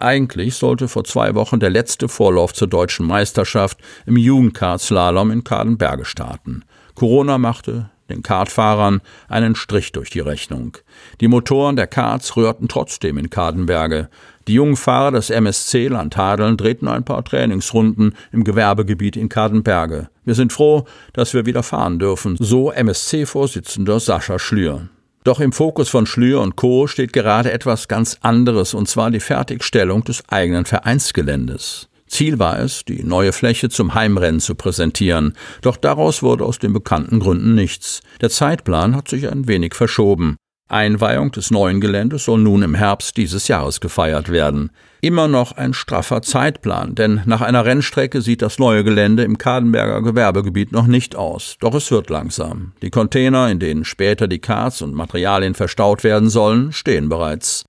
Eigentlich 0.00 0.54
sollte 0.54 0.88
vor 0.88 1.04
zwei 1.04 1.34
Wochen 1.34 1.60
der 1.60 1.70
letzte 1.70 2.08
Vorlauf 2.08 2.54
zur 2.54 2.68
deutschen 2.68 3.06
Meisterschaft 3.06 3.78
im 4.06 4.16
Jugendkartslalom 4.16 5.30
in 5.30 5.44
Kadenberge 5.44 6.04
starten. 6.04 6.64
Corona 6.94 7.38
machte 7.38 7.90
den 8.10 8.22
Kartfahrern 8.22 9.00
einen 9.28 9.54
Strich 9.54 9.92
durch 9.92 10.10
die 10.10 10.20
Rechnung. 10.20 10.76
Die 11.20 11.28
Motoren 11.28 11.76
der 11.76 11.86
Karts 11.86 12.36
rührten 12.36 12.68
trotzdem 12.68 13.16
in 13.16 13.30
Kadenberge. 13.30 14.08
Die 14.48 14.54
jungen 14.54 14.76
Fahrer 14.76 15.12
des 15.12 15.30
MSC 15.30 15.88
Landhadeln 15.88 16.56
drehten 16.56 16.88
ein 16.88 17.04
paar 17.04 17.24
Trainingsrunden 17.24 18.16
im 18.32 18.44
Gewerbegebiet 18.44 19.16
in 19.16 19.28
Kadenberge. 19.28 20.08
Wir 20.24 20.34
sind 20.34 20.52
froh, 20.52 20.86
dass 21.12 21.34
wir 21.34 21.46
wieder 21.46 21.62
fahren 21.62 21.98
dürfen, 21.98 22.36
so 22.38 22.72
MSC-Vorsitzender 22.72 24.00
Sascha 24.00 24.38
Schlür. 24.38 24.88
Doch 25.22 25.40
im 25.40 25.52
Fokus 25.52 25.90
von 25.90 26.06
Schlür 26.06 26.40
und 26.40 26.56
Co. 26.56 26.86
steht 26.86 27.12
gerade 27.12 27.52
etwas 27.52 27.88
ganz 27.88 28.16
anderes, 28.22 28.72
und 28.72 28.88
zwar 28.88 29.10
die 29.10 29.20
Fertigstellung 29.20 30.02
des 30.02 30.26
eigenen 30.30 30.64
Vereinsgeländes. 30.64 31.88
Ziel 32.06 32.38
war 32.38 32.58
es, 32.58 32.84
die 32.86 33.04
neue 33.04 33.32
Fläche 33.32 33.68
zum 33.68 33.94
Heimrennen 33.94 34.40
zu 34.40 34.54
präsentieren, 34.54 35.34
doch 35.60 35.76
daraus 35.76 36.22
wurde 36.22 36.44
aus 36.44 36.58
den 36.58 36.72
bekannten 36.72 37.20
Gründen 37.20 37.54
nichts. 37.54 38.00
Der 38.20 38.30
Zeitplan 38.30 38.96
hat 38.96 39.08
sich 39.08 39.30
ein 39.30 39.46
wenig 39.46 39.74
verschoben. 39.74 40.36
Einweihung 40.70 41.32
des 41.32 41.50
neuen 41.50 41.80
Geländes 41.80 42.24
soll 42.24 42.40
nun 42.40 42.62
im 42.62 42.74
Herbst 42.74 43.16
dieses 43.16 43.48
Jahres 43.48 43.80
gefeiert 43.80 44.30
werden. 44.30 44.70
Immer 45.00 45.28
noch 45.28 45.52
ein 45.52 45.72
straffer 45.72 46.22
Zeitplan, 46.22 46.94
denn 46.94 47.22
nach 47.24 47.40
einer 47.40 47.64
Rennstrecke 47.64 48.20
sieht 48.20 48.42
das 48.42 48.58
neue 48.58 48.84
Gelände 48.84 49.24
im 49.24 49.38
Kadenberger 49.38 50.02
Gewerbegebiet 50.02 50.72
noch 50.72 50.86
nicht 50.86 51.16
aus. 51.16 51.56
Doch 51.60 51.74
es 51.74 51.90
wird 51.90 52.10
langsam. 52.10 52.72
Die 52.82 52.90
Container, 52.90 53.48
in 53.50 53.58
denen 53.58 53.84
später 53.84 54.28
die 54.28 54.40
Karts 54.40 54.82
und 54.82 54.94
Materialien 54.94 55.54
verstaut 55.54 56.04
werden 56.04 56.28
sollen, 56.28 56.72
stehen 56.72 57.08
bereits. 57.08 57.64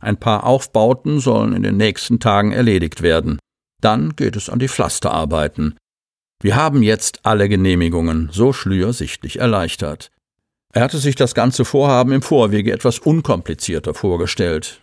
Ein 0.00 0.16
paar 0.16 0.44
Aufbauten 0.44 1.20
sollen 1.20 1.54
in 1.54 1.62
den 1.62 1.76
nächsten 1.76 2.20
Tagen 2.20 2.52
erledigt 2.52 3.02
werden. 3.02 3.38
Dann 3.80 4.14
geht 4.16 4.36
es 4.36 4.48
an 4.48 4.58
die 4.58 4.68
Pflasterarbeiten. 4.68 5.76
Wir 6.42 6.56
haben 6.56 6.82
jetzt 6.82 7.20
alle 7.22 7.48
Genehmigungen, 7.48 8.28
so 8.32 8.52
Schlür 8.52 8.92
sichtlich 8.92 9.38
erleichtert. 9.38 10.10
Er 10.74 10.82
hatte 10.82 10.98
sich 10.98 11.16
das 11.16 11.34
ganze 11.34 11.66
Vorhaben 11.66 12.12
im 12.12 12.22
Vorwege 12.22 12.72
etwas 12.72 12.98
unkomplizierter 12.98 13.92
vorgestellt. 13.92 14.80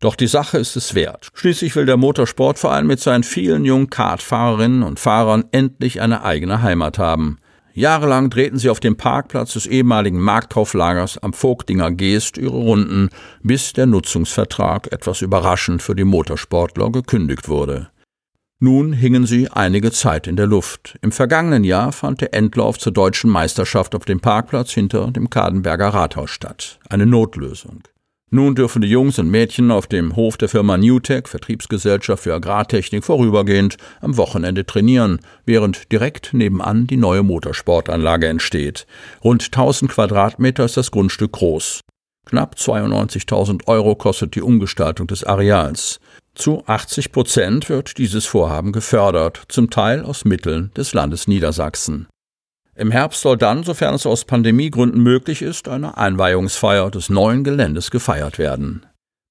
Doch 0.00 0.14
die 0.14 0.26
Sache 0.26 0.58
ist 0.58 0.76
es 0.76 0.94
wert. 0.94 1.30
Schließlich 1.32 1.74
will 1.74 1.86
der 1.86 1.96
Motorsportverein 1.96 2.86
mit 2.86 3.00
seinen 3.00 3.24
vielen 3.24 3.64
jungen 3.64 3.88
Kartfahrerinnen 3.88 4.82
und 4.82 5.00
Fahrern 5.00 5.44
endlich 5.52 6.02
eine 6.02 6.22
eigene 6.22 6.60
Heimat 6.60 6.98
haben. 6.98 7.38
Jahrelang 7.72 8.28
drehten 8.28 8.58
sie 8.58 8.68
auf 8.68 8.80
dem 8.80 8.96
Parkplatz 8.96 9.54
des 9.54 9.66
ehemaligen 9.66 10.20
Marktkauflagers 10.20 11.18
am 11.18 11.32
Vogtinger 11.32 11.92
Geest 11.92 12.36
ihre 12.36 12.56
Runden, 12.56 13.08
bis 13.42 13.72
der 13.72 13.86
Nutzungsvertrag 13.86 14.92
etwas 14.92 15.22
überraschend 15.22 15.82
für 15.82 15.94
die 15.94 16.04
Motorsportler 16.04 16.90
gekündigt 16.90 17.48
wurde. 17.48 17.88
Nun 18.58 18.94
hingen 18.94 19.26
sie 19.26 19.50
einige 19.50 19.92
Zeit 19.92 20.26
in 20.26 20.36
der 20.36 20.46
Luft. 20.46 20.96
Im 21.02 21.12
vergangenen 21.12 21.62
Jahr 21.62 21.92
fand 21.92 22.22
der 22.22 22.32
Endlauf 22.32 22.78
zur 22.78 22.90
deutschen 22.90 23.28
Meisterschaft 23.28 23.94
auf 23.94 24.06
dem 24.06 24.20
Parkplatz 24.20 24.72
hinter 24.72 25.10
dem 25.10 25.28
Kadenberger 25.28 25.88
Rathaus 25.88 26.30
statt. 26.30 26.78
Eine 26.88 27.04
Notlösung. 27.04 27.82
Nun 28.30 28.54
dürfen 28.54 28.80
die 28.80 28.88
Jungs 28.88 29.18
und 29.18 29.30
Mädchen 29.30 29.70
auf 29.70 29.86
dem 29.86 30.16
Hof 30.16 30.38
der 30.38 30.48
Firma 30.48 30.78
Newtech, 30.78 31.28
Vertriebsgesellschaft 31.28 32.22
für 32.22 32.34
Agrartechnik, 32.34 33.04
vorübergehend 33.04 33.76
am 34.00 34.16
Wochenende 34.16 34.64
trainieren, 34.64 35.20
während 35.44 35.92
direkt 35.92 36.32
nebenan 36.32 36.86
die 36.86 36.96
neue 36.96 37.22
Motorsportanlage 37.22 38.26
entsteht. 38.26 38.86
Rund 39.22 39.44
1000 39.44 39.90
Quadratmeter 39.90 40.64
ist 40.64 40.78
das 40.78 40.90
Grundstück 40.90 41.32
groß. 41.32 41.82
Knapp 42.24 42.56
92.000 42.56 43.66
Euro 43.68 43.94
kostet 43.94 44.34
die 44.34 44.42
Umgestaltung 44.42 45.06
des 45.06 45.24
Areals. 45.24 46.00
Zu 46.36 46.62
80 46.66 47.12
Prozent 47.12 47.70
wird 47.70 47.96
dieses 47.96 48.26
Vorhaben 48.26 48.72
gefördert, 48.72 49.44
zum 49.48 49.70
Teil 49.70 50.04
aus 50.04 50.26
Mitteln 50.26 50.70
des 50.76 50.92
Landes 50.92 51.26
Niedersachsen. 51.28 52.08
Im 52.74 52.90
Herbst 52.90 53.22
soll 53.22 53.38
dann, 53.38 53.62
sofern 53.62 53.94
es 53.94 54.04
aus 54.04 54.26
Pandemiegründen 54.26 55.02
möglich 55.02 55.40
ist, 55.40 55.66
eine 55.66 55.96
Einweihungsfeier 55.96 56.90
des 56.90 57.08
neuen 57.08 57.42
Geländes 57.42 57.90
gefeiert 57.90 58.38
werden. 58.38 58.84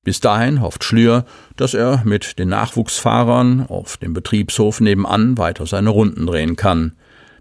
Bis 0.03 0.19
dahin 0.19 0.61
hofft 0.61 0.83
Schlür, 0.83 1.25
dass 1.57 1.75
er 1.75 2.01
mit 2.05 2.39
den 2.39 2.49
Nachwuchsfahrern 2.49 3.67
auf 3.67 3.97
dem 3.97 4.13
Betriebshof 4.13 4.81
nebenan 4.81 5.37
weiter 5.37 5.67
seine 5.67 5.91
Runden 5.91 6.25
drehen 6.25 6.55
kann. 6.55 6.93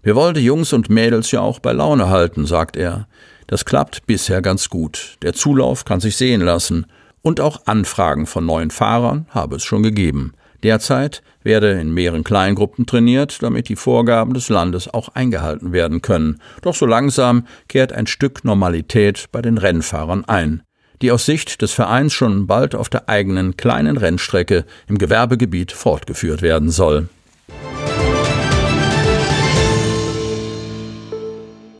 Wir 0.03 0.15
wollen 0.15 0.35
die 0.35 0.45
Jungs 0.45 0.73
und 0.73 0.91
Mädels 0.91 1.31
ja 1.31 1.41
auch 1.41 1.57
bei 1.57 1.73
Laune 1.73 2.07
halten, 2.09 2.45
sagt 2.45 2.77
er. 2.77 3.07
Das 3.47 3.65
klappt 3.65 4.05
bisher 4.05 4.43
ganz 4.43 4.69
gut. 4.69 5.17
Der 5.23 5.33
Zulauf 5.33 5.85
kann 5.85 6.01
sich 6.01 6.17
sehen 6.17 6.41
lassen. 6.41 6.85
Und 7.25 7.41
auch 7.41 7.65
Anfragen 7.65 8.27
von 8.27 8.45
neuen 8.45 8.69
Fahrern 8.69 9.25
habe 9.31 9.55
es 9.55 9.63
schon 9.63 9.81
gegeben. 9.81 10.33
Derzeit 10.61 11.23
werde 11.41 11.71
in 11.71 11.91
mehreren 11.91 12.23
Kleingruppen 12.23 12.85
trainiert, 12.85 13.41
damit 13.41 13.67
die 13.67 13.75
Vorgaben 13.75 14.35
des 14.35 14.49
Landes 14.49 14.93
auch 14.93 15.09
eingehalten 15.09 15.73
werden 15.73 16.03
können. 16.03 16.39
Doch 16.61 16.75
so 16.75 16.85
langsam 16.85 17.47
kehrt 17.67 17.93
ein 17.93 18.05
Stück 18.05 18.45
Normalität 18.45 19.25
bei 19.31 19.41
den 19.41 19.57
Rennfahrern 19.57 20.23
ein, 20.25 20.61
die 21.01 21.11
aus 21.11 21.25
Sicht 21.25 21.63
des 21.63 21.71
Vereins 21.71 22.13
schon 22.13 22.45
bald 22.45 22.75
auf 22.75 22.89
der 22.89 23.09
eigenen 23.09 23.57
kleinen 23.57 23.97
Rennstrecke 23.97 24.63
im 24.87 24.99
Gewerbegebiet 24.99 25.71
fortgeführt 25.71 26.43
werden 26.43 26.69
soll. 26.69 27.09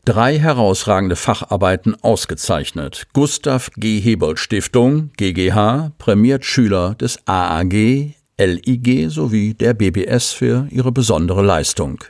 Drei 0.06 0.38
herausragende 0.38 1.16
Facharbeiten 1.16 1.96
ausgezeichnet. 2.04 3.08
Gustav 3.14 3.72
G. 3.76 4.00
Hebold 4.00 4.38
Stiftung, 4.38 5.10
GGH, 5.18 5.94
prämiert 5.98 6.46
Schüler 6.46 6.94
des 6.94 7.18
AAG, 7.26 8.14
LIG 8.38 9.10
sowie 9.10 9.56
der 9.56 9.74
BBS 9.74 10.32
für 10.32 10.68
ihre 10.70 10.92
besondere 10.92 11.42
Leistung. 11.42 12.04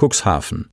Cuxhaven. 0.00 0.70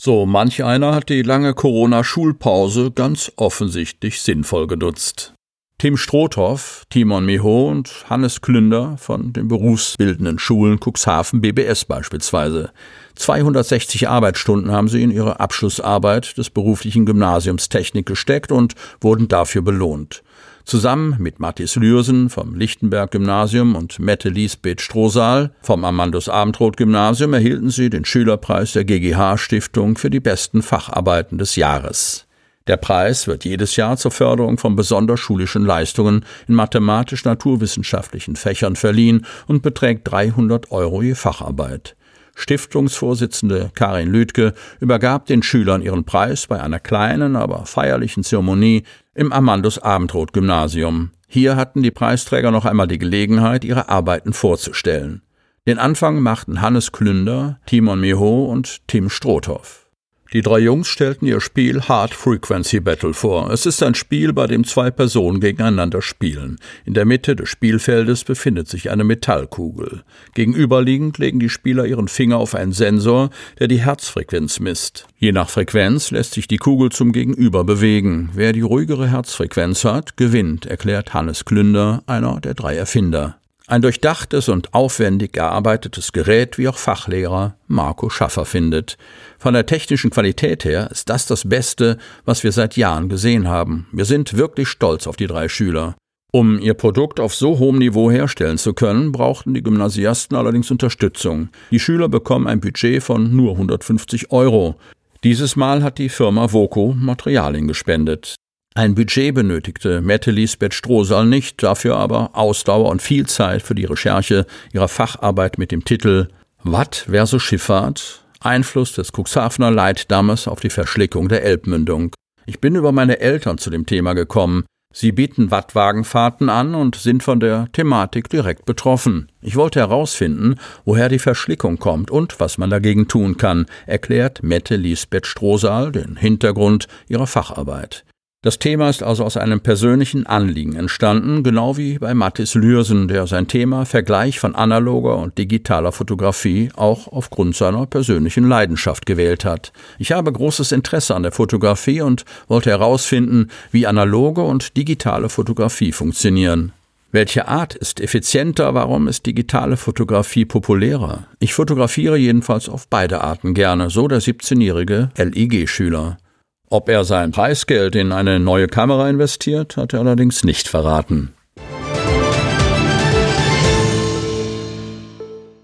So 0.00 0.24
manch 0.24 0.64
einer 0.64 0.94
hat 0.94 1.10
die 1.10 1.20
lange 1.20 1.52
Corona-Schulpause 1.52 2.92
ganz 2.92 3.30
offensichtlich 3.36 4.22
sinnvoll 4.22 4.66
genutzt. 4.68 5.34
Tim 5.78 5.98
Strothhoff, 5.98 6.86
Timon 6.88 7.26
Miho 7.26 7.68
und 7.68 8.06
Hannes 8.08 8.40
Klünder 8.40 8.96
von 8.96 9.34
den 9.34 9.46
berufsbildenden 9.46 10.38
Schulen 10.38 10.80
Cuxhaven 10.80 11.42
BBS 11.42 11.84
beispielsweise. 11.84 12.70
260 13.16 14.08
Arbeitsstunden 14.08 14.72
haben 14.72 14.88
sie 14.88 15.02
in 15.02 15.10
ihre 15.10 15.38
Abschlussarbeit 15.38 16.38
des 16.38 16.48
beruflichen 16.48 17.04
Gymnasiums 17.04 17.68
Technik 17.68 18.06
gesteckt 18.06 18.52
und 18.52 18.74
wurden 19.02 19.28
dafür 19.28 19.60
belohnt. 19.60 20.22
Zusammen 20.64 21.16
mit 21.18 21.40
Mathis 21.40 21.76
Lürsen 21.76 22.30
vom 22.30 22.54
Lichtenberg-Gymnasium 22.54 23.76
und 23.76 23.98
Mette 23.98 24.30
Liesbeth 24.30 24.80
Strohsaal 24.80 25.52
vom 25.60 25.84
Amandus 25.84 26.30
Abendroth-Gymnasium 26.30 27.34
erhielten 27.34 27.68
sie 27.68 27.90
den 27.90 28.06
Schülerpreis 28.06 28.72
der 28.72 28.86
GGH-Stiftung 28.86 29.98
für 29.98 30.08
die 30.08 30.20
besten 30.20 30.62
Facharbeiten 30.62 31.36
des 31.36 31.54
Jahres. 31.54 32.25
Der 32.66 32.76
Preis 32.76 33.28
wird 33.28 33.44
jedes 33.44 33.76
Jahr 33.76 33.96
zur 33.96 34.10
Förderung 34.10 34.58
von 34.58 34.74
besonders 34.74 35.20
schulischen 35.20 35.64
Leistungen 35.64 36.24
in 36.48 36.54
mathematisch-naturwissenschaftlichen 36.54 38.34
Fächern 38.34 38.74
verliehen 38.74 39.24
und 39.46 39.62
beträgt 39.62 40.10
300 40.10 40.72
Euro 40.72 41.02
je 41.02 41.14
Facharbeit. 41.14 41.96
Stiftungsvorsitzende 42.34 43.70
Karin 43.74 44.10
Lüdke 44.10 44.52
übergab 44.78 45.26
den 45.26 45.42
Schülern 45.42 45.80
ihren 45.80 46.04
Preis 46.04 46.46
bei 46.48 46.60
einer 46.60 46.80
kleinen, 46.80 47.34
aber 47.34 47.64
feierlichen 47.64 48.24
Zeremonie 48.24 48.82
im 49.14 49.32
Amandus 49.32 49.78
Abendroth 49.78 50.32
Gymnasium. 50.32 51.12
Hier 51.28 51.56
hatten 51.56 51.82
die 51.82 51.90
Preisträger 51.90 52.50
noch 52.50 52.66
einmal 52.66 52.88
die 52.88 52.98
Gelegenheit, 52.98 53.64
ihre 53.64 53.88
Arbeiten 53.88 54.32
vorzustellen. 54.32 55.22
Den 55.66 55.78
Anfang 55.78 56.20
machten 56.20 56.60
Hannes 56.60 56.92
Klünder, 56.92 57.58
Timon 57.66 58.00
Miho 58.00 58.44
und 58.44 58.86
Tim 58.86 59.08
Strothoff. 59.08 59.85
Die 60.32 60.42
drei 60.42 60.58
Jungs 60.58 60.88
stellten 60.88 61.26
ihr 61.26 61.40
Spiel 61.40 61.82
Hard 61.82 62.12
Frequency 62.12 62.80
Battle 62.80 63.14
vor. 63.14 63.50
Es 63.50 63.64
ist 63.64 63.82
ein 63.82 63.94
Spiel, 63.94 64.32
bei 64.32 64.48
dem 64.48 64.64
zwei 64.64 64.90
Personen 64.90 65.38
gegeneinander 65.38 66.02
spielen. 66.02 66.58
In 66.84 66.94
der 66.94 67.04
Mitte 67.04 67.36
des 67.36 67.48
Spielfeldes 67.48 68.24
befindet 68.24 68.68
sich 68.68 68.90
eine 68.90 69.04
Metallkugel. 69.04 70.02
Gegenüberliegend 70.34 71.18
legen 71.18 71.38
die 71.38 71.48
Spieler 71.48 71.86
ihren 71.86 72.08
Finger 72.08 72.38
auf 72.38 72.56
einen 72.56 72.72
Sensor, 72.72 73.30
der 73.60 73.68
die 73.68 73.80
Herzfrequenz 73.80 74.58
misst. 74.58 75.06
Je 75.18 75.30
nach 75.30 75.48
Frequenz 75.48 76.10
lässt 76.10 76.34
sich 76.34 76.48
die 76.48 76.58
Kugel 76.58 76.90
zum 76.90 77.12
Gegenüber 77.12 77.62
bewegen. 77.62 78.30
Wer 78.34 78.52
die 78.52 78.62
ruhigere 78.62 79.08
Herzfrequenz 79.08 79.84
hat, 79.84 80.16
gewinnt, 80.16 80.66
erklärt 80.66 81.14
Hannes 81.14 81.44
Klünder, 81.44 82.02
einer 82.06 82.40
der 82.40 82.54
drei 82.54 82.76
Erfinder. 82.76 83.38
Ein 83.68 83.82
durchdachtes 83.82 84.48
und 84.48 84.74
aufwendig 84.74 85.36
erarbeitetes 85.36 86.12
Gerät, 86.12 86.56
wie 86.56 86.68
auch 86.68 86.78
Fachlehrer 86.78 87.56
Marco 87.66 88.08
Schaffer 88.08 88.44
findet. 88.44 88.96
Von 89.38 89.54
der 89.54 89.66
technischen 89.66 90.10
Qualität 90.10 90.64
her 90.64 90.88
ist 90.92 91.10
das 91.10 91.26
das 91.26 91.48
Beste, 91.48 91.98
was 92.24 92.44
wir 92.44 92.52
seit 92.52 92.76
Jahren 92.76 93.08
gesehen 93.08 93.48
haben. 93.48 93.88
Wir 93.90 94.04
sind 94.04 94.36
wirklich 94.36 94.68
stolz 94.68 95.08
auf 95.08 95.16
die 95.16 95.26
drei 95.26 95.48
Schüler. 95.48 95.96
Um 96.30 96.60
ihr 96.60 96.74
Produkt 96.74 97.18
auf 97.18 97.34
so 97.34 97.58
hohem 97.58 97.78
Niveau 97.78 98.08
herstellen 98.08 98.58
zu 98.58 98.72
können, 98.72 99.10
brauchten 99.10 99.52
die 99.52 99.64
Gymnasiasten 99.64 100.36
allerdings 100.36 100.70
Unterstützung. 100.70 101.48
Die 101.72 101.80
Schüler 101.80 102.08
bekommen 102.08 102.46
ein 102.46 102.60
Budget 102.60 103.02
von 103.02 103.34
nur 103.34 103.52
150 103.52 104.30
Euro. 104.30 104.76
Dieses 105.24 105.56
Mal 105.56 105.82
hat 105.82 105.98
die 105.98 106.08
Firma 106.08 106.52
Voco 106.52 106.94
Materialien 106.96 107.66
gespendet. 107.66 108.36
Ein 108.76 108.94
Budget 108.94 109.34
benötigte 109.34 110.02
Mette 110.02 110.30
Lisbeth 110.30 110.74
Strohsal 110.74 111.24
nicht, 111.24 111.62
dafür 111.62 111.96
aber 111.96 112.32
Ausdauer 112.34 112.90
und 112.90 113.00
viel 113.00 113.24
Zeit 113.24 113.62
für 113.62 113.74
die 113.74 113.86
Recherche 113.86 114.44
ihrer 114.70 114.88
Facharbeit 114.88 115.56
mit 115.56 115.72
dem 115.72 115.82
Titel 115.82 116.28
Watt 116.62 117.06
versus 117.08 117.42
Schifffahrt, 117.42 118.22
Einfluss 118.40 118.92
des 118.92 119.12
Cuxhavener 119.16 119.70
Leitdammes 119.70 120.46
auf 120.46 120.60
die 120.60 120.68
Verschlickung 120.68 121.30
der 121.30 121.42
Elbmündung. 121.42 122.14
Ich 122.44 122.60
bin 122.60 122.74
über 122.74 122.92
meine 122.92 123.18
Eltern 123.18 123.56
zu 123.56 123.70
dem 123.70 123.86
Thema 123.86 124.12
gekommen. 124.12 124.66
Sie 124.92 125.10
bieten 125.10 125.50
Wattwagenfahrten 125.50 126.50
an 126.50 126.74
und 126.74 126.96
sind 126.96 127.22
von 127.22 127.40
der 127.40 127.68
Thematik 127.72 128.28
direkt 128.28 128.66
betroffen. 128.66 129.32
Ich 129.40 129.56
wollte 129.56 129.80
herausfinden, 129.80 130.56
woher 130.84 131.08
die 131.08 131.18
Verschlickung 131.18 131.78
kommt 131.78 132.10
und 132.10 132.40
was 132.40 132.58
man 132.58 132.68
dagegen 132.68 133.08
tun 133.08 133.38
kann, 133.38 133.64
erklärt 133.86 134.42
Mette 134.42 134.76
Lisbeth 134.76 135.26
Strohsaal 135.26 135.92
den 135.92 136.16
Hintergrund 136.16 136.88
ihrer 137.08 137.26
Facharbeit. 137.26 138.04
Das 138.46 138.60
Thema 138.60 138.88
ist 138.88 139.02
also 139.02 139.24
aus 139.24 139.36
einem 139.36 139.58
persönlichen 139.58 140.24
Anliegen 140.24 140.76
entstanden, 140.76 141.42
genau 141.42 141.76
wie 141.76 141.98
bei 141.98 142.14
Mathis 142.14 142.54
Lürsen, 142.54 143.08
der 143.08 143.26
sein 143.26 143.48
Thema 143.48 143.86
Vergleich 143.86 144.38
von 144.38 144.54
analoger 144.54 145.16
und 145.16 145.36
digitaler 145.36 145.90
Fotografie 145.90 146.68
auch 146.76 147.08
aufgrund 147.08 147.56
seiner 147.56 147.86
persönlichen 147.86 148.48
Leidenschaft 148.48 149.04
gewählt 149.04 149.44
hat. 149.44 149.72
Ich 149.98 150.12
habe 150.12 150.30
großes 150.30 150.70
Interesse 150.70 151.16
an 151.16 151.24
der 151.24 151.32
Fotografie 151.32 152.02
und 152.02 152.24
wollte 152.46 152.70
herausfinden, 152.70 153.50
wie 153.72 153.88
analoge 153.88 154.42
und 154.42 154.76
digitale 154.76 155.28
Fotografie 155.28 155.90
funktionieren. 155.90 156.70
Welche 157.10 157.48
Art 157.48 157.74
ist 157.74 157.98
effizienter? 157.98 158.74
Warum 158.74 159.08
ist 159.08 159.26
digitale 159.26 159.76
Fotografie 159.76 160.44
populärer? 160.44 161.26
Ich 161.40 161.52
fotografiere 161.52 162.16
jedenfalls 162.16 162.68
auf 162.68 162.86
beide 162.86 163.22
Arten 163.22 163.54
gerne, 163.54 163.90
so 163.90 164.06
der 164.06 164.22
17-jährige 164.22 165.10
LIG-Schüler. 165.16 166.18
Ob 166.68 166.88
er 166.88 167.04
sein 167.04 167.30
Preisgeld 167.30 167.94
in 167.94 168.10
eine 168.10 168.40
neue 168.40 168.66
Kamera 168.66 169.08
investiert, 169.08 169.76
hat 169.76 169.92
er 169.92 170.00
allerdings 170.00 170.42
nicht 170.42 170.66
verraten. 170.66 171.32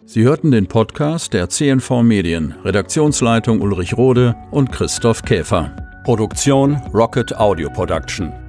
Sie 0.04 0.22
hörten 0.22 0.50
den 0.50 0.66
Podcast 0.66 1.32
der 1.32 1.48
CNV 1.48 2.02
Medien, 2.02 2.54
Redaktionsleitung 2.64 3.62
Ulrich 3.62 3.96
Rode 3.96 4.36
und 4.50 4.70
Christoph 4.70 5.22
Käfer. 5.22 5.74
Produktion 6.04 6.76
Rocket 6.92 7.34
Audio 7.36 7.70
Production. 7.70 8.41